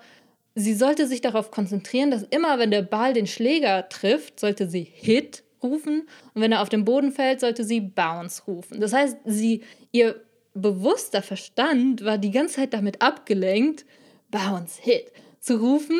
sie 0.53 0.75
sollte 0.75 1.07
sich 1.07 1.21
darauf 1.21 1.49
konzentrieren, 1.49 2.11
dass 2.11 2.21
immer, 2.21 2.59
wenn 2.59 2.69
der 2.69 2.83
Ball 2.83 3.13
den 3.13 3.25
Schläger 3.25 3.89
trifft, 3.89 4.39
sollte 4.39 4.69
sie 4.69 4.83
Hit 4.83 5.43
rufen 5.63 6.07
und 6.33 6.41
wenn 6.41 6.51
er 6.51 6.61
auf 6.61 6.69
den 6.69 6.85
Boden 6.85 7.11
fällt, 7.11 7.39
sollte 7.39 7.63
sie 7.63 7.81
Bounce 7.81 8.43
rufen. 8.47 8.79
Das 8.79 8.93
heißt, 8.93 9.17
sie, 9.25 9.63
ihr 9.91 10.21
bewusster 10.53 11.21
Verstand 11.21 12.03
war 12.03 12.17
die 12.17 12.31
ganze 12.31 12.55
Zeit 12.55 12.73
damit 12.73 13.01
abgelenkt, 13.01 13.85
Bounce, 14.29 14.81
Hit 14.81 15.11
zu 15.39 15.55
rufen 15.57 15.99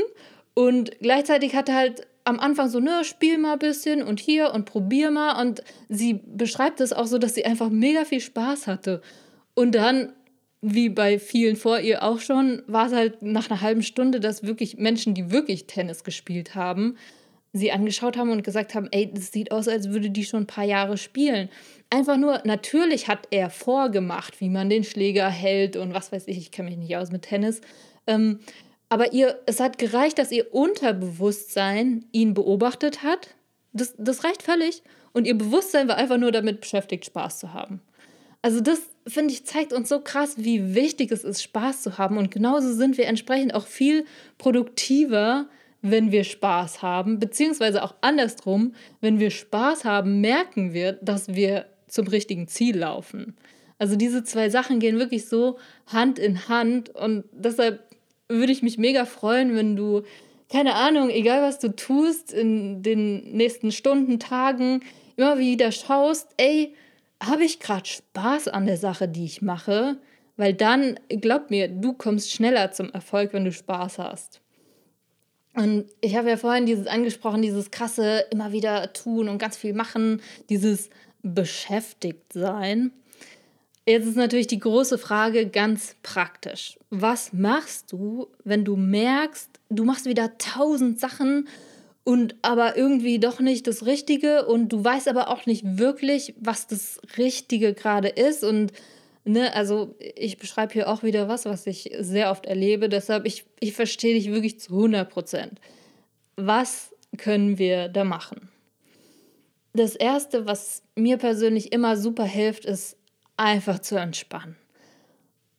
und 0.53 0.99
gleichzeitig 0.99 1.55
hatte 1.55 1.73
halt 1.73 2.07
am 2.25 2.39
Anfang 2.39 2.69
so, 2.69 2.79
ne, 2.79 3.03
spiel 3.03 3.37
mal 3.37 3.53
ein 3.53 3.59
bisschen 3.59 4.01
und 4.01 4.19
hier 4.19 4.53
und 4.53 4.65
probier 4.65 5.11
mal. 5.11 5.41
Und 5.41 5.61
sie 5.89 6.21
beschreibt 6.25 6.79
es 6.79 6.93
auch 6.93 7.05
so, 7.05 7.17
dass 7.17 7.35
sie 7.35 7.45
einfach 7.45 7.69
mega 7.69 8.05
viel 8.05 8.21
Spaß 8.21 8.67
hatte. 8.67 9.01
Und 9.55 9.75
dann 9.75 10.13
wie 10.65 10.87
bei 10.87 11.19
vielen 11.19 11.57
vor 11.57 11.79
ihr 11.79 12.03
auch 12.03 12.21
schon, 12.21 12.63
war 12.67 12.87
es 12.87 12.93
halt 12.93 13.21
nach 13.21 13.51
einer 13.51 13.59
halben 13.59 13.83
Stunde, 13.83 14.21
dass 14.21 14.43
wirklich 14.43 14.77
Menschen, 14.77 15.13
die 15.13 15.29
wirklich 15.29 15.67
Tennis 15.67 16.05
gespielt 16.05 16.55
haben, 16.55 16.95
sie 17.53 17.71
angeschaut 17.71 18.17
haben 18.17 18.31
und 18.31 18.43
gesagt 18.43 18.73
haben, 18.73 18.87
ey, 18.91 19.11
das 19.13 19.31
sieht 19.31 19.51
aus, 19.51 19.67
als 19.67 19.89
würde 19.89 20.09
die 20.09 20.25
schon 20.25 20.43
ein 20.43 20.47
paar 20.47 20.63
Jahre 20.63 20.97
spielen. 20.97 21.49
Einfach 21.91 22.17
nur, 22.17 22.41
natürlich 22.45 23.07
hat 23.07 23.27
er 23.29 23.51
vorgemacht, 23.51 24.41
wie 24.41 24.49
man 24.49 24.69
den 24.69 24.83
Schläger 24.83 25.29
hält 25.29 25.77
und 25.77 25.93
was 25.93 26.11
weiß 26.11 26.27
ich, 26.27 26.37
ich 26.37 26.51
kenne 26.51 26.69
mich 26.69 26.79
nicht 26.79 26.97
aus 26.97 27.11
mit 27.11 27.21
Tennis. 27.21 27.61
Ähm, 28.07 28.39
aber 28.89 29.13
ihr, 29.13 29.39
es 29.45 29.59
hat 29.59 29.77
gereicht, 29.77 30.17
dass 30.17 30.31
ihr 30.31 30.53
Unterbewusstsein 30.53 32.05
ihn 32.11 32.33
beobachtet 32.33 33.03
hat. 33.03 33.35
Das, 33.71 33.93
das 33.97 34.23
reicht 34.23 34.41
völlig. 34.41 34.81
Und 35.13 35.25
ihr 35.25 35.37
Bewusstsein 35.37 35.87
war 35.87 35.97
einfach 35.97 36.17
nur 36.17 36.31
damit 36.31 36.59
beschäftigt, 36.59 37.05
Spaß 37.05 37.37
zu 37.37 37.53
haben. 37.53 37.81
Also 38.41 38.61
das, 38.61 38.81
finde 39.07 39.33
ich, 39.33 39.45
zeigt 39.45 39.73
uns 39.73 39.89
so 39.89 39.99
krass, 39.99 40.35
wie 40.37 40.75
wichtig 40.75 41.11
es 41.11 41.23
ist, 41.23 41.43
Spaß 41.43 41.83
zu 41.83 41.97
haben. 41.97 42.17
Und 42.17 42.31
genauso 42.31 42.73
sind 42.73 42.97
wir 42.97 43.05
entsprechend 43.05 43.53
auch 43.53 43.67
viel 43.67 44.05
produktiver, 44.37 45.47
wenn 45.83 46.11
wir 46.11 46.23
Spaß 46.23 46.81
haben. 46.81 47.19
Beziehungsweise 47.19 47.83
auch 47.83 47.93
andersrum, 48.01 48.73
wenn 49.01 49.19
wir 49.19 49.29
Spaß 49.29 49.85
haben, 49.85 50.21
merken 50.21 50.73
wir, 50.73 50.93
dass 50.93 51.35
wir 51.35 51.67
zum 51.87 52.07
richtigen 52.07 52.47
Ziel 52.47 52.79
laufen. 52.79 53.35
Also 53.77 53.97
diese 53.97 54.23
zwei 54.23 54.49
Sachen 54.49 54.79
gehen 54.79 54.97
wirklich 54.97 55.27
so 55.27 55.59
Hand 55.87 56.17
in 56.17 56.47
Hand. 56.47 56.89
Und 56.89 57.25
deshalb 57.33 57.83
würde 58.29 58.53
ich 58.53 58.63
mich 58.63 58.77
mega 58.77 59.03
freuen, 59.03 59.55
wenn 59.55 59.75
du, 59.75 60.03
keine 60.49 60.75
Ahnung, 60.75 61.09
egal 61.09 61.41
was 61.41 61.59
du 61.59 61.75
tust, 61.75 62.31
in 62.31 62.81
den 62.81 63.35
nächsten 63.35 63.73
Stunden, 63.73 64.19
Tagen, 64.19 64.81
immer 65.17 65.37
wieder 65.37 65.71
schaust, 65.73 66.29
ey, 66.37 66.73
habe 67.21 67.43
ich 67.43 67.59
gerade 67.59 67.85
Spaß 67.85 68.47
an 68.47 68.65
der 68.65 68.77
Sache, 68.77 69.09
die 69.09 69.25
ich 69.25 69.41
mache? 69.41 69.97
Weil 70.37 70.53
dann, 70.53 70.97
glaub 71.09 71.49
mir, 71.49 71.67
du 71.67 71.91
kommst 71.91 72.31
schneller 72.31 72.71
zum 72.71 72.89
Erfolg, 72.91 73.33
wenn 73.33 73.45
du 73.45 73.51
Spaß 73.51 73.99
hast. 73.99 74.42
Und 75.55 75.85
ich 76.01 76.15
habe 76.15 76.29
ja 76.29 76.37
vorhin 76.37 76.65
dieses 76.65 76.87
angesprochen, 76.87 77.41
dieses 77.41 77.69
krasse 77.69 78.25
immer 78.31 78.51
wieder 78.51 78.91
tun 78.93 79.29
und 79.29 79.37
ganz 79.37 79.55
viel 79.55 79.73
machen, 79.73 80.21
dieses 80.49 80.89
beschäftigt 81.21 82.33
sein. 82.33 82.91
Jetzt 83.85 84.07
ist 84.07 84.15
natürlich 84.15 84.47
die 84.47 84.59
große 84.59 84.97
Frage 84.97 85.47
ganz 85.47 85.95
praktisch. 86.03 86.79
Was 86.89 87.33
machst 87.33 87.91
du, 87.91 88.27
wenn 88.43 88.63
du 88.63 88.77
merkst, 88.77 89.49
du 89.69 89.83
machst 89.83 90.05
wieder 90.05 90.37
tausend 90.37 90.99
Sachen 90.99 91.47
und 92.03 92.35
aber 92.41 92.77
irgendwie 92.77 93.19
doch 93.19 93.39
nicht 93.39 93.67
das 93.67 93.85
Richtige 93.85 94.45
und 94.45 94.69
du 94.69 94.83
weißt 94.83 95.07
aber 95.07 95.27
auch 95.27 95.45
nicht 95.45 95.77
wirklich, 95.77 96.33
was 96.39 96.67
das 96.67 96.99
Richtige 97.17 97.73
gerade 97.73 98.07
ist 98.07 98.43
und 98.43 98.71
ne, 99.25 99.53
also 99.53 99.95
ich 100.15 100.37
beschreibe 100.37 100.73
hier 100.73 100.89
auch 100.89 101.03
wieder 101.03 101.27
was, 101.27 101.45
was 101.45 101.67
ich 101.67 101.91
sehr 101.99 102.31
oft 102.31 102.45
erlebe, 102.45 102.89
deshalb 102.89 103.25
ich, 103.25 103.45
ich 103.59 103.73
verstehe 103.73 104.13
dich 104.13 104.31
wirklich 104.31 104.59
zu 104.59 104.73
100 104.73 105.09
Prozent. 105.09 105.59
Was 106.35 106.93
können 107.17 107.57
wir 107.57 107.89
da 107.89 108.03
machen? 108.03 108.49
Das 109.73 109.95
Erste, 109.95 110.45
was 110.45 110.83
mir 110.95 111.17
persönlich 111.17 111.71
immer 111.71 111.97
super 111.97 112.25
hilft, 112.25 112.65
ist 112.65 112.97
einfach 113.37 113.79
zu 113.79 113.95
entspannen. 113.95 114.55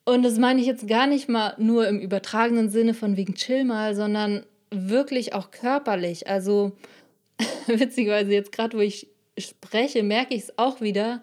Und 0.05 0.23
das 0.23 0.39
meine 0.39 0.61
ich 0.61 0.67
jetzt 0.67 0.87
gar 0.87 1.07
nicht 1.07 1.29
mal 1.29 1.55
nur 1.59 1.89
im 1.89 1.99
übertragenen 1.99 2.69
Sinne 2.69 2.95
von 2.95 3.17
wegen 3.17 3.35
chill 3.35 3.65
mal, 3.65 3.95
sondern 3.95 4.45
wirklich 4.71 5.33
auch 5.33 5.51
körperlich. 5.51 6.29
Also 6.29 6.73
witzigerweise 7.67 8.33
jetzt 8.33 8.53
gerade, 8.53 8.77
wo 8.77 8.83
ich 8.83 9.09
spreche, 9.39 10.03
merke 10.03 10.35
ich 10.35 10.43
es 10.43 10.59
auch 10.59 10.81
wieder, 10.81 11.23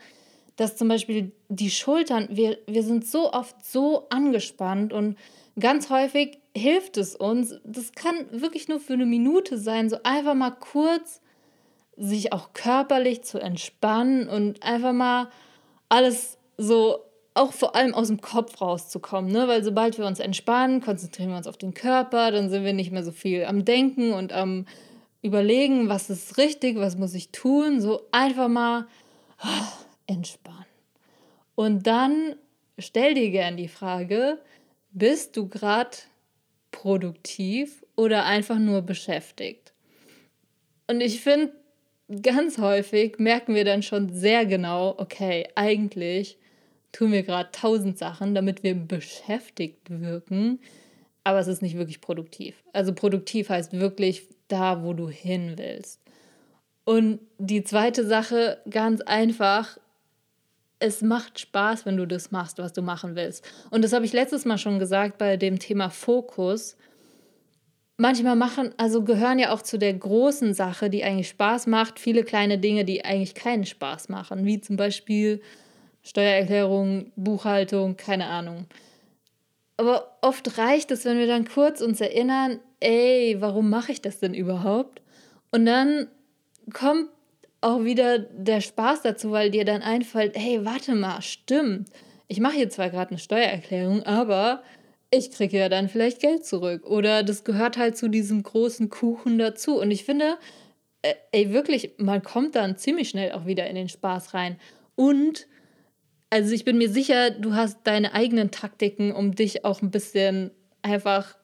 dass 0.55 0.75
zum 0.75 0.87
Beispiel 0.87 1.31
die 1.49 1.69
Schultern, 1.69 2.27
wir, 2.31 2.57
wir 2.67 2.83
sind 2.83 3.05
so 3.05 3.31
oft 3.31 3.63
so 3.65 4.07
angespannt 4.09 4.93
und 4.93 5.17
ganz 5.59 5.89
häufig 5.89 6.39
hilft 6.55 6.97
es 6.97 7.15
uns, 7.15 7.55
das 7.63 7.93
kann 7.93 8.13
wirklich 8.31 8.67
nur 8.67 8.79
für 8.79 8.93
eine 8.93 9.05
Minute 9.05 9.57
sein, 9.57 9.89
so 9.89 9.97
einfach 10.03 10.35
mal 10.35 10.51
kurz 10.51 11.21
sich 11.97 12.33
auch 12.33 12.53
körperlich 12.53 13.23
zu 13.23 13.39
entspannen 13.39 14.27
und 14.27 14.63
einfach 14.63 14.93
mal 14.93 15.29
alles 15.89 16.37
so 16.57 16.99
auch 17.33 17.53
vor 17.53 17.75
allem 17.75 17.93
aus 17.93 18.07
dem 18.07 18.19
Kopf 18.19 18.59
rauszukommen, 18.59 19.31
ne? 19.31 19.47
weil 19.47 19.63
sobald 19.63 19.97
wir 19.97 20.05
uns 20.05 20.19
entspannen, 20.19 20.81
konzentrieren 20.81 21.29
wir 21.29 21.37
uns 21.37 21.47
auf 21.47 21.57
den 21.57 21.73
Körper, 21.73 22.31
dann 22.31 22.49
sind 22.49 22.65
wir 22.65 22.73
nicht 22.73 22.91
mehr 22.91 23.03
so 23.03 23.11
viel 23.11 23.45
am 23.45 23.63
Denken 23.63 24.11
und 24.11 24.33
am 24.33 24.65
Überlegen, 25.21 25.87
was 25.87 26.09
ist 26.09 26.37
richtig, 26.37 26.77
was 26.77 26.97
muss 26.97 27.13
ich 27.13 27.31
tun, 27.31 27.79
so 27.79 28.01
einfach 28.11 28.49
mal 28.49 28.87
ah, 29.37 29.67
entspannen. 30.07 30.65
Und 31.55 31.87
dann 31.87 32.35
stell 32.77 33.13
dir 33.13 33.29
gern 33.31 33.57
die 33.57 33.67
Frage, 33.67 34.39
bist 34.91 35.37
du 35.37 35.47
gerade 35.47 35.97
produktiv 36.71 37.85
oder 37.95 38.25
einfach 38.25 38.59
nur 38.59 38.81
beschäftigt? 38.81 39.73
Und 40.87 41.01
ich 41.01 41.21
finde, 41.21 41.53
ganz 42.21 42.57
häufig 42.57 43.19
merken 43.19 43.55
wir 43.55 43.65
dann 43.65 43.83
schon 43.83 44.09
sehr 44.09 44.45
genau, 44.45 44.95
okay, 44.97 45.47
eigentlich 45.55 46.37
tun 46.91 47.11
wir 47.11 47.23
gerade 47.23 47.49
tausend 47.51 47.97
Sachen, 47.97 48.35
damit 48.35 48.63
wir 48.63 48.75
beschäftigt 48.75 49.89
wirken, 49.89 50.59
aber 51.23 51.39
es 51.39 51.47
ist 51.47 51.61
nicht 51.61 51.77
wirklich 51.77 52.01
produktiv. 52.01 52.63
Also 52.73 52.93
produktiv 52.93 53.49
heißt 53.49 53.73
wirklich 53.73 54.27
da, 54.47 54.83
wo 54.83 54.93
du 54.93 55.09
hin 55.09 55.53
willst. 55.55 56.01
Und 56.83 57.19
die 57.37 57.63
zweite 57.63 58.05
Sache, 58.05 58.57
ganz 58.69 59.01
einfach, 59.01 59.77
es 60.81 61.01
macht 61.01 61.39
Spaß, 61.39 61.85
wenn 61.85 61.97
du 61.97 62.05
das 62.05 62.31
machst, 62.31 62.57
was 62.57 62.73
du 62.73 62.81
machen 62.81 63.15
willst. 63.15 63.45
Und 63.69 63.83
das 63.83 63.93
habe 63.93 64.05
ich 64.05 64.13
letztes 64.13 64.45
Mal 64.45 64.57
schon 64.57 64.79
gesagt 64.79 65.17
bei 65.17 65.37
dem 65.37 65.59
Thema 65.59 65.89
Fokus. 65.89 66.75
Manchmal 67.97 68.35
machen, 68.35 68.73
also 68.77 69.03
gehören 69.03 69.37
ja 69.37 69.51
auch 69.53 69.61
zu 69.61 69.77
der 69.77 69.93
großen 69.93 70.53
Sache, 70.55 70.89
die 70.89 71.03
eigentlich 71.03 71.29
Spaß 71.29 71.67
macht, 71.67 71.99
viele 71.99 72.23
kleine 72.23 72.57
Dinge, 72.57 72.83
die 72.83 73.05
eigentlich 73.05 73.35
keinen 73.35 73.65
Spaß 73.65 74.09
machen, 74.09 74.45
wie 74.45 74.59
zum 74.59 74.75
Beispiel 74.75 75.41
Steuererklärung, 76.01 77.11
Buchhaltung, 77.15 77.95
keine 77.95 78.25
Ahnung. 78.25 78.65
Aber 79.77 80.17
oft 80.21 80.57
reicht 80.57 80.89
es, 80.89 81.05
wenn 81.05 81.19
wir 81.19 81.27
dann 81.27 81.47
kurz 81.47 81.81
uns 81.81 82.01
erinnern, 82.01 82.59
ey, 82.79 83.37
warum 83.39 83.69
mache 83.69 83.91
ich 83.91 84.01
das 84.01 84.19
denn 84.19 84.33
überhaupt? 84.33 85.01
Und 85.51 85.65
dann 85.65 86.07
kommt 86.73 87.09
auch 87.61 87.83
wieder 87.83 88.19
der 88.19 88.61
Spaß 88.61 89.03
dazu, 89.03 89.31
weil 89.31 89.51
dir 89.51 89.65
dann 89.65 89.81
einfällt, 89.81 90.35
hey, 90.35 90.65
warte 90.65 90.95
mal, 90.95 91.21
stimmt. 91.21 91.89
Ich 92.27 92.39
mache 92.39 92.55
hier 92.55 92.69
zwar 92.69 92.89
gerade 92.89 93.11
eine 93.11 93.19
Steuererklärung, 93.19 94.03
aber 94.03 94.63
ich 95.11 95.31
kriege 95.31 95.57
ja 95.57 95.69
dann 95.69 95.89
vielleicht 95.89 96.21
Geld 96.21 96.45
zurück. 96.45 96.85
Oder 96.85 97.23
das 97.23 97.43
gehört 97.43 97.77
halt 97.77 97.97
zu 97.97 98.07
diesem 98.07 98.41
großen 98.43 98.89
Kuchen 98.89 99.37
dazu. 99.37 99.79
Und 99.79 99.91
ich 99.91 100.05
finde, 100.05 100.37
äh, 101.01 101.13
ey, 101.31 101.51
wirklich, 101.51 101.93
man 101.97 102.23
kommt 102.23 102.55
dann 102.55 102.77
ziemlich 102.77 103.09
schnell 103.09 103.33
auch 103.33 103.45
wieder 103.45 103.67
in 103.67 103.75
den 103.75 103.89
Spaß 103.89 104.33
rein. 104.33 104.57
Und 104.95 105.47
also 106.29 106.53
ich 106.53 106.63
bin 106.63 106.77
mir 106.77 106.89
sicher, 106.89 107.29
du 107.29 107.53
hast 107.53 107.79
deine 107.83 108.13
eigenen 108.13 108.51
Taktiken, 108.51 109.11
um 109.11 109.35
dich 109.35 109.65
auch 109.65 109.81
ein 109.81 109.91
bisschen 109.91 110.51
einfach 110.81 111.35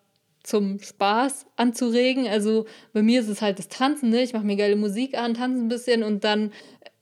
zum 0.47 0.79
Spaß 0.79 1.45
anzuregen. 1.57 2.25
Also 2.25 2.65
bei 2.93 3.01
mir 3.01 3.19
ist 3.19 3.27
es 3.27 3.41
halt 3.41 3.59
das 3.59 3.67
Tanzen, 3.67 4.09
ne? 4.09 4.23
Ich 4.23 4.31
mache 4.31 4.45
mir 4.45 4.55
geile 4.55 4.77
Musik 4.77 5.17
an, 5.17 5.33
tanze 5.33 5.61
ein 5.61 5.67
bisschen 5.67 6.03
und 6.03 6.23
dann 6.23 6.53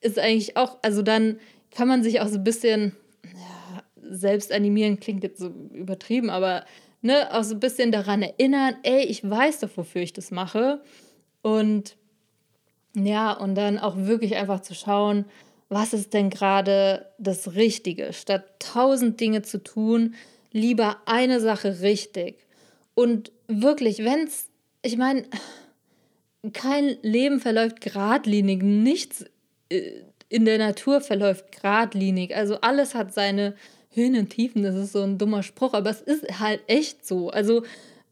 ist 0.01 0.17
eigentlich 0.17 0.57
auch, 0.57 0.77
also 0.81 1.03
dann 1.03 1.39
kann 1.69 1.87
man 1.87 2.01
sich 2.01 2.21
auch 2.21 2.27
so 2.27 2.37
ein 2.37 2.43
bisschen 2.43 2.95
ja, 3.23 3.83
selbst 4.01 4.51
animieren, 4.51 4.99
klingt 4.99 5.23
jetzt 5.23 5.39
so 5.39 5.49
übertrieben, 5.73 6.31
aber 6.31 6.65
ne, 7.01 7.31
auch 7.35 7.43
so 7.43 7.53
ein 7.53 7.59
bisschen 7.59 7.91
daran 7.91 8.23
erinnern, 8.23 8.77
ey, 8.81 9.03
ich 9.03 9.29
weiß 9.29 9.59
doch, 9.59 9.69
wofür 9.75 10.01
ich 10.01 10.13
das 10.13 10.31
mache. 10.31 10.81
Und 11.43 11.97
ja, 12.95 13.31
und 13.31 13.53
dann 13.53 13.77
auch 13.77 13.95
wirklich 13.95 14.37
einfach 14.37 14.61
zu 14.61 14.73
schauen, 14.73 15.25
was 15.69 15.93
ist 15.93 16.15
denn 16.15 16.31
gerade 16.31 17.11
das 17.19 17.53
Richtige. 17.53 18.11
Statt 18.11 18.45
tausend 18.57 19.19
Dinge 19.19 19.43
zu 19.43 19.61
tun, 19.61 20.15
lieber 20.51 20.97
eine 21.05 21.39
Sache 21.39 21.81
richtig. 21.81 22.44
Und 22.95 23.31
wirklich, 23.47 23.99
wenn 23.99 24.21
es, 24.21 24.49
ich 24.81 24.97
meine, 24.97 25.25
kein 26.53 26.97
Leben 27.01 27.39
verläuft 27.39 27.81
geradlinig, 27.81 28.63
nichts 28.63 29.25
äh, 29.69 30.01
in 30.29 30.45
der 30.45 30.57
Natur 30.57 31.01
verläuft 31.01 31.51
geradlinig. 31.51 32.35
Also 32.35 32.55
alles 32.61 32.95
hat 32.95 33.13
seine 33.13 33.55
Höhen 33.91 34.15
und 34.17 34.29
Tiefen, 34.29 34.63
das 34.63 34.75
ist 34.75 34.91
so 34.91 35.03
ein 35.03 35.17
dummer 35.17 35.43
Spruch, 35.43 35.73
aber 35.73 35.89
es 35.89 36.01
ist 36.01 36.39
halt 36.39 36.61
echt 36.67 37.05
so. 37.05 37.29
Also 37.29 37.63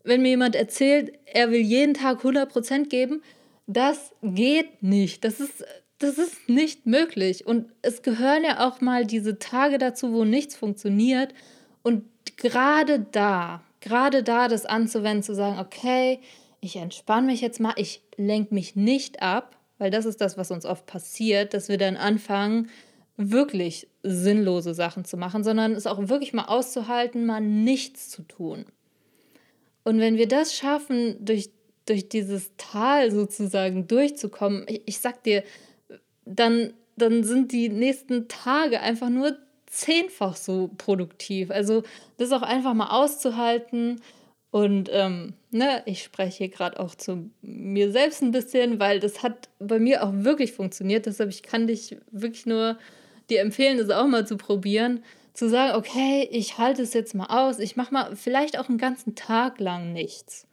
wenn 0.04 0.22
mir 0.22 0.30
jemand 0.30 0.56
erzählt, 0.56 1.14
er 1.26 1.52
will 1.52 1.62
jeden 1.62 1.94
Tag 1.94 2.24
100% 2.24 2.88
geben, 2.88 3.22
das 3.68 4.12
geht 4.22 4.84
nicht. 4.84 5.24
Das 5.24 5.40
ist, 5.40 5.66
das 6.00 6.18
ist 6.18 6.50
nicht 6.50 6.86
möglich. 6.86 7.46
Und 7.46 7.72
es 7.82 8.02
gehören 8.02 8.44
ja 8.44 8.68
auch 8.68 8.82
mal 8.82 9.06
diese 9.06 9.40
Tage 9.40 9.78
dazu, 9.78 10.14
wo 10.14 10.26
nichts 10.26 10.56
funktioniert. 10.56 11.34
Und 11.82 12.04
gerade 12.38 13.00
da, 13.00 13.64
gerade 13.84 14.24
da 14.24 14.48
das 14.48 14.66
anzuwenden, 14.66 15.24
zu 15.24 15.36
sagen, 15.36 15.60
okay, 15.60 16.20
ich 16.62 16.78
entspanne 16.78 17.28
mich 17.28 17.42
jetzt 17.42 17.60
mal, 17.60 17.74
ich 17.76 18.02
lenke 18.16 18.54
mich 18.54 18.76
nicht 18.76 19.22
ab, 19.22 19.58
weil 19.78 19.92
das 19.92 20.06
ist 20.06 20.22
das, 20.22 20.38
was 20.38 20.50
uns 20.50 20.66
oft 20.66 20.86
passiert, 20.86 21.54
dass 21.54 21.68
wir 21.68 21.78
dann 21.78 21.98
anfangen, 21.98 22.70
wirklich 23.18 23.90
sinnlose 24.02 24.74
Sachen 24.74 25.06
zu 25.06 25.18
machen, 25.18 25.44
sondern 25.44 25.74
es 25.74 25.86
auch 25.86 26.08
wirklich 26.08 26.34
mal 26.34 26.46
auszuhalten, 26.46 27.26
mal 27.26 27.42
nichts 27.42 28.10
zu 28.10 28.24
tun. 28.24 28.66
Und 29.84 30.00
wenn 30.00 30.18
wir 30.18 30.28
das 30.28 30.56
schaffen, 30.56 31.18
durch, 31.20 31.52
durch 31.86 32.08
dieses 32.08 32.52
Tal 32.58 33.12
sozusagen 33.12 33.88
durchzukommen, 33.88 34.66
ich, 34.68 34.82
ich 34.86 35.00
sag 35.00 35.24
dir, 35.24 35.44
dann, 36.26 36.74
dann 36.96 37.24
sind 37.24 37.52
die 37.52 37.68
nächsten 37.68 38.30
Tage 38.30 38.80
einfach 38.80 39.10
nur 39.10 39.38
zehnfach 39.74 40.36
so 40.36 40.70
produktiv. 40.78 41.50
Also 41.50 41.84
das 42.18 42.32
auch 42.32 42.44
einfach 42.44 42.74
mal 42.74 42.90
auszuhalten. 42.90 44.02
Und 44.52 44.90
ähm, 44.92 45.34
ne, 45.50 45.82
ich 45.86 46.04
spreche 46.04 46.38
hier 46.38 46.50
gerade 46.50 46.80
auch 46.80 46.94
zu 46.94 47.32
mir 47.42 47.92
selbst 47.92 48.22
ein 48.22 48.32
bisschen, 48.32 48.80
weil 48.80 49.00
das 49.00 49.24
hat 49.24 49.50
bei 49.60 49.80
mir 49.80 50.04
auch 50.04 50.12
wirklich 50.14 50.54
funktioniert. 50.54 51.08
Deshalb 51.08 51.32
ich 51.32 51.42
kann 51.42 51.66
dich 51.66 51.98
wirklich 52.12 52.46
nur 52.46 52.78
dir 53.32 53.42
empfehlen, 53.42 53.80
das 53.80 53.90
auch 53.90 54.06
mal 54.06 54.28
zu 54.28 54.38
probieren. 54.38 55.04
Zu 55.34 55.50
sagen, 55.50 55.76
okay, 55.76 56.28
ich 56.32 56.60
halte 56.60 56.84
es 56.84 56.94
jetzt 56.94 57.16
mal 57.16 57.26
aus, 57.26 57.58
ich 57.58 57.76
mache 57.76 57.92
mal 57.92 58.16
vielleicht 58.16 58.60
auch 58.60 58.70
einen 58.70 58.78
ganzen 58.78 59.16
Tag 59.16 59.60
lang 59.60 59.92
nichts. 59.92 60.46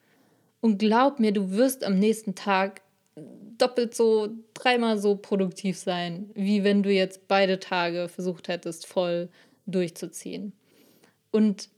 Und 0.62 0.78
glaub 0.78 1.20
mir, 1.20 1.33
du 1.33 1.50
wirst 1.50 1.85
am 1.85 1.98
nächsten 1.98 2.35
Tag 2.35 2.80
doppelt 3.59 3.94
so, 3.94 4.28
dreimal 4.54 4.98
so 4.98 5.16
produktiv 5.16 5.78
sein, 5.78 6.30
wie 6.35 6.64
wenn 6.64 6.83
du 6.83 6.90
jetzt 6.90 7.28
beide 7.28 7.61
Tage 7.61 8.09
versucht 8.09 8.48
hättest, 8.48 8.87
voll 8.87 9.28
durchzuziehen. 9.66 10.52
Und 11.30 11.68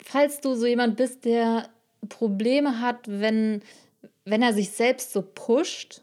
falls 0.00 0.40
du 0.40 0.54
so 0.54 0.66
jemand 0.66 0.96
bist, 0.96 1.24
der 1.24 1.68
Probleme 2.08 2.80
hat, 2.80 3.00
wenn, 3.06 3.62
wenn 4.24 4.42
er 4.42 4.52
sich 4.52 4.70
selbst 4.70 5.12
so 5.12 5.22
pusht, 5.22 6.02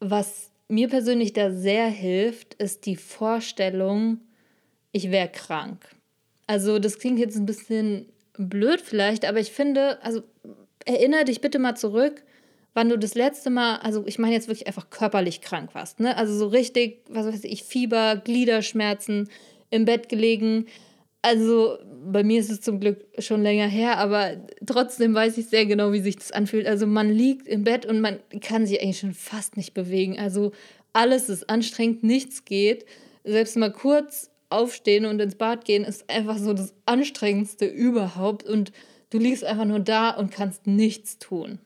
was 0.00 0.50
mir 0.68 0.88
persönlich 0.88 1.32
da 1.32 1.52
sehr 1.52 1.86
hilft, 1.86 2.54
ist 2.54 2.86
die 2.86 2.96
Vorstellung, 2.96 4.20
ich 4.90 5.10
wäre 5.10 5.28
krank. 5.28 5.86
Also 6.46 6.78
das 6.78 6.98
klingt 6.98 7.18
jetzt 7.18 7.36
ein 7.36 7.46
bisschen 7.46 8.06
blöd 8.34 8.80
vielleicht, 8.80 9.24
aber 9.24 9.38
ich 9.38 9.52
finde, 9.52 10.02
also 10.02 10.22
erinnere 10.84 11.24
dich 11.24 11.40
bitte 11.40 11.58
mal 11.58 11.76
zurück, 11.76 12.22
wann 12.74 12.88
du 12.88 12.98
das 12.98 13.14
letzte 13.14 13.50
Mal, 13.50 13.76
also 13.76 14.04
ich 14.06 14.18
meine 14.18 14.34
jetzt 14.34 14.48
wirklich 14.48 14.66
einfach 14.66 14.90
körperlich 14.90 15.40
krank 15.40 15.74
warst, 15.74 16.00
ne? 16.00 16.16
Also 16.16 16.36
so 16.36 16.46
richtig, 16.46 17.02
was 17.08 17.26
weiß 17.26 17.44
ich, 17.44 17.64
Fieber, 17.64 18.16
Gliederschmerzen, 18.16 19.28
im 19.70 19.84
Bett 19.84 20.08
gelegen. 20.08 20.66
Also 21.22 21.78
bei 22.04 22.24
mir 22.24 22.40
ist 22.40 22.50
es 22.50 22.60
zum 22.60 22.80
Glück 22.80 23.04
schon 23.18 23.42
länger 23.42 23.68
her, 23.68 23.98
aber 23.98 24.36
trotzdem 24.66 25.14
weiß 25.14 25.38
ich 25.38 25.46
sehr 25.46 25.66
genau, 25.66 25.92
wie 25.92 26.00
sich 26.00 26.16
das 26.16 26.32
anfühlt. 26.32 26.66
Also 26.66 26.86
man 26.86 27.10
liegt 27.10 27.46
im 27.46 27.64
Bett 27.64 27.86
und 27.86 28.00
man 28.00 28.18
kann 28.40 28.66
sich 28.66 28.82
eigentlich 28.82 28.98
schon 28.98 29.14
fast 29.14 29.56
nicht 29.56 29.72
bewegen. 29.72 30.18
Also 30.18 30.52
alles 30.92 31.28
ist 31.28 31.48
anstrengend, 31.48 32.02
nichts 32.02 32.44
geht. 32.44 32.84
Selbst 33.24 33.56
mal 33.56 33.72
kurz 33.72 34.30
aufstehen 34.50 35.06
und 35.06 35.20
ins 35.20 35.36
Bad 35.36 35.64
gehen 35.64 35.84
ist 35.84 36.10
einfach 36.10 36.38
so 36.38 36.52
das 36.52 36.74
anstrengendste 36.86 37.66
überhaupt 37.66 38.44
und 38.44 38.72
du 39.10 39.18
liegst 39.18 39.44
einfach 39.44 39.64
nur 39.64 39.80
da 39.80 40.10
und 40.10 40.30
kannst 40.30 40.66
nichts 40.66 41.18
tun. 41.18 41.58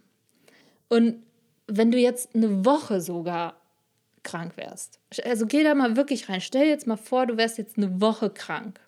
Und 0.89 1.23
wenn 1.67 1.91
du 1.91 1.99
jetzt 1.99 2.35
eine 2.35 2.65
Woche 2.65 3.01
sogar 3.01 3.61
krank 4.23 4.57
wärst, 4.57 5.01
also 5.25 5.47
geh 5.47 5.63
da 5.63 5.75
mal 5.75 5.97
wirklich 5.97 6.29
rein, 6.29 6.41
stell 6.41 6.67
jetzt 6.67 6.87
mal 6.87 6.97
vor, 6.97 7.27
du 7.27 7.37
wärst 7.37 7.59
jetzt 7.59 7.77
eine 7.77 8.01
Woche 8.01 8.31
krank. 8.31 8.81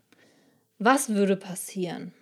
Was 0.79 1.11
würde 1.11 1.37
passieren? 1.37 2.13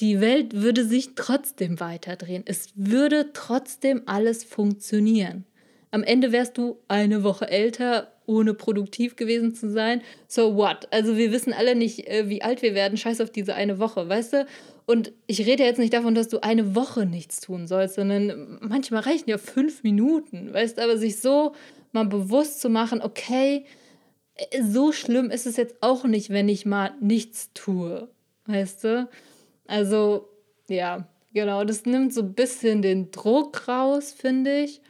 Die 0.00 0.20
Welt 0.20 0.52
würde 0.54 0.84
sich 0.84 1.14
trotzdem 1.14 1.80
weiterdrehen. 1.80 2.42
Es 2.44 2.68
würde 2.74 3.32
trotzdem 3.32 4.02
alles 4.04 4.44
funktionieren. 4.44 5.46
Am 5.90 6.02
Ende 6.02 6.32
wärst 6.32 6.58
du 6.58 6.78
eine 6.88 7.22
Woche 7.22 7.48
älter, 7.48 8.12
ohne 8.26 8.52
produktiv 8.52 9.16
gewesen 9.16 9.54
zu 9.54 9.70
sein. 9.70 10.02
So 10.28 10.56
what? 10.56 10.88
Also 10.92 11.16
wir 11.16 11.32
wissen 11.32 11.54
alle 11.54 11.74
nicht, 11.74 12.06
äh, 12.06 12.28
wie 12.28 12.42
alt 12.42 12.60
wir 12.60 12.74
werden. 12.74 12.98
Scheiß 12.98 13.22
auf 13.22 13.30
diese 13.30 13.54
eine 13.54 13.78
Woche, 13.78 14.06
weißt 14.06 14.32
du? 14.34 14.46
Und 14.86 15.12
ich 15.26 15.44
rede 15.44 15.64
jetzt 15.64 15.78
nicht 15.78 15.92
davon, 15.92 16.14
dass 16.14 16.28
du 16.28 16.42
eine 16.42 16.76
Woche 16.76 17.06
nichts 17.06 17.40
tun 17.40 17.66
sollst, 17.66 17.96
sondern 17.96 18.58
manchmal 18.60 19.02
reichen 19.02 19.28
ja 19.28 19.36
fünf 19.36 19.82
Minuten, 19.82 20.54
weißt 20.54 20.78
du, 20.78 20.82
aber 20.82 20.96
sich 20.96 21.20
so 21.20 21.54
mal 21.90 22.06
bewusst 22.06 22.60
zu 22.60 22.68
machen, 22.68 23.02
okay, 23.02 23.64
so 24.62 24.92
schlimm 24.92 25.30
ist 25.30 25.46
es 25.46 25.56
jetzt 25.56 25.76
auch 25.80 26.04
nicht, 26.04 26.30
wenn 26.30 26.48
ich 26.48 26.66
mal 26.66 26.92
nichts 27.00 27.50
tue, 27.52 28.08
weißt 28.46 28.84
du? 28.84 29.08
Also, 29.66 30.28
ja, 30.68 31.08
genau, 31.32 31.64
das 31.64 31.84
nimmt 31.84 32.14
so 32.14 32.22
ein 32.22 32.34
bisschen 32.34 32.80
den 32.80 33.10
Druck 33.10 33.66
raus, 33.66 34.12
finde 34.12 34.60
ich, 34.60 34.80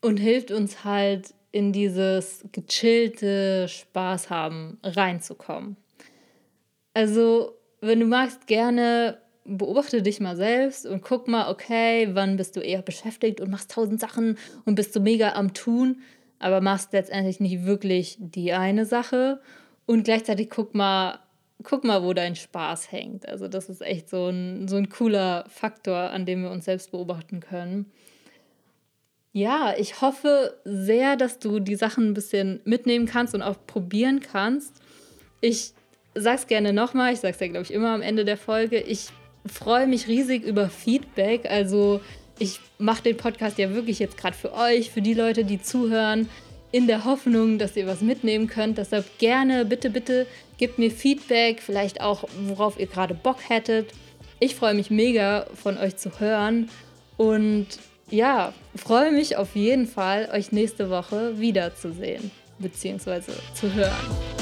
und 0.00 0.16
hilft 0.16 0.50
uns 0.50 0.84
halt 0.84 1.34
in 1.52 1.72
dieses 1.72 2.44
gechillte 2.50 3.68
Spaß 3.68 4.30
haben 4.30 4.78
reinzukommen. 4.82 5.76
Also, 6.92 7.54
wenn 7.80 8.00
du 8.00 8.06
magst, 8.06 8.46
gerne 8.46 9.18
beobachte 9.48 10.02
dich 10.02 10.20
mal 10.20 10.36
selbst 10.36 10.86
und 10.86 11.02
guck 11.02 11.26
mal, 11.26 11.50
okay, 11.50 12.08
wann 12.12 12.36
bist 12.36 12.56
du 12.56 12.60
eher 12.60 12.82
beschäftigt 12.82 13.40
und 13.40 13.50
machst 13.50 13.70
tausend 13.70 14.00
Sachen 14.00 14.36
und 14.64 14.74
bist 14.74 14.94
du 14.94 15.00
mega 15.00 15.32
am 15.32 15.54
Tun, 15.54 16.02
aber 16.38 16.60
machst 16.60 16.92
letztendlich 16.92 17.40
nicht 17.40 17.64
wirklich 17.64 18.16
die 18.20 18.52
eine 18.52 18.84
Sache. 18.84 19.40
Und 19.86 20.04
gleichzeitig 20.04 20.50
guck 20.50 20.74
mal, 20.74 21.18
guck 21.62 21.84
mal, 21.84 22.02
wo 22.02 22.12
dein 22.12 22.36
Spaß 22.36 22.92
hängt. 22.92 23.26
Also, 23.26 23.48
das 23.48 23.68
ist 23.68 23.80
echt 23.80 24.08
so 24.08 24.28
ein, 24.28 24.68
so 24.68 24.76
ein 24.76 24.90
cooler 24.90 25.44
Faktor, 25.48 25.96
an 25.96 26.26
dem 26.26 26.42
wir 26.42 26.50
uns 26.50 26.66
selbst 26.66 26.90
beobachten 26.90 27.40
können. 27.40 27.90
Ja, 29.32 29.74
ich 29.78 30.00
hoffe 30.00 30.58
sehr, 30.64 31.16
dass 31.16 31.38
du 31.38 31.60
die 31.60 31.76
Sachen 31.76 32.10
ein 32.10 32.14
bisschen 32.14 32.60
mitnehmen 32.64 33.06
kannst 33.06 33.34
und 33.34 33.42
auch 33.42 33.56
probieren 33.66 34.20
kannst. 34.20 34.74
Ich 35.40 35.72
sag's 36.14 36.46
gerne 36.46 36.72
nochmal, 36.72 37.12
ich 37.12 37.20
sag's 37.20 37.40
ja, 37.40 37.48
glaube 37.48 37.62
ich, 37.62 37.72
immer 37.72 37.94
am 37.94 38.02
Ende 38.02 38.24
der 38.24 38.36
Folge. 38.36 38.80
Ich 38.80 39.08
freue 39.48 39.86
mich 39.86 40.08
riesig 40.08 40.44
über 40.44 40.68
Feedback. 40.68 41.50
Also 41.50 42.00
ich 42.38 42.60
mache 42.78 43.02
den 43.02 43.16
Podcast 43.16 43.58
ja 43.58 43.74
wirklich 43.74 43.98
jetzt 43.98 44.16
gerade 44.16 44.36
für 44.36 44.54
euch, 44.54 44.90
für 44.90 45.02
die 45.02 45.14
Leute, 45.14 45.44
die 45.44 45.60
zuhören, 45.60 46.28
in 46.70 46.86
der 46.86 47.04
Hoffnung, 47.04 47.58
dass 47.58 47.76
ihr 47.76 47.86
was 47.86 48.00
mitnehmen 48.00 48.46
könnt. 48.46 48.78
Deshalb 48.78 49.18
gerne, 49.18 49.64
bitte, 49.64 49.90
bitte, 49.90 50.26
gebt 50.58 50.78
mir 50.78 50.90
Feedback, 50.90 51.62
vielleicht 51.62 52.00
auch, 52.00 52.24
worauf 52.46 52.78
ihr 52.78 52.86
gerade 52.86 53.14
Bock 53.14 53.38
hättet. 53.48 53.90
Ich 54.38 54.54
freue 54.54 54.74
mich 54.74 54.90
mega 54.90 55.46
von 55.54 55.78
euch 55.78 55.96
zu 55.96 56.20
hören 56.20 56.68
und 57.16 57.66
ja, 58.10 58.52
freue 58.76 59.12
mich 59.12 59.36
auf 59.36 59.54
jeden 59.54 59.86
Fall, 59.86 60.28
euch 60.32 60.52
nächste 60.52 60.90
Woche 60.90 61.38
wiederzusehen 61.38 62.30
bzw. 62.58 63.22
zu 63.54 63.74
hören. 63.74 64.37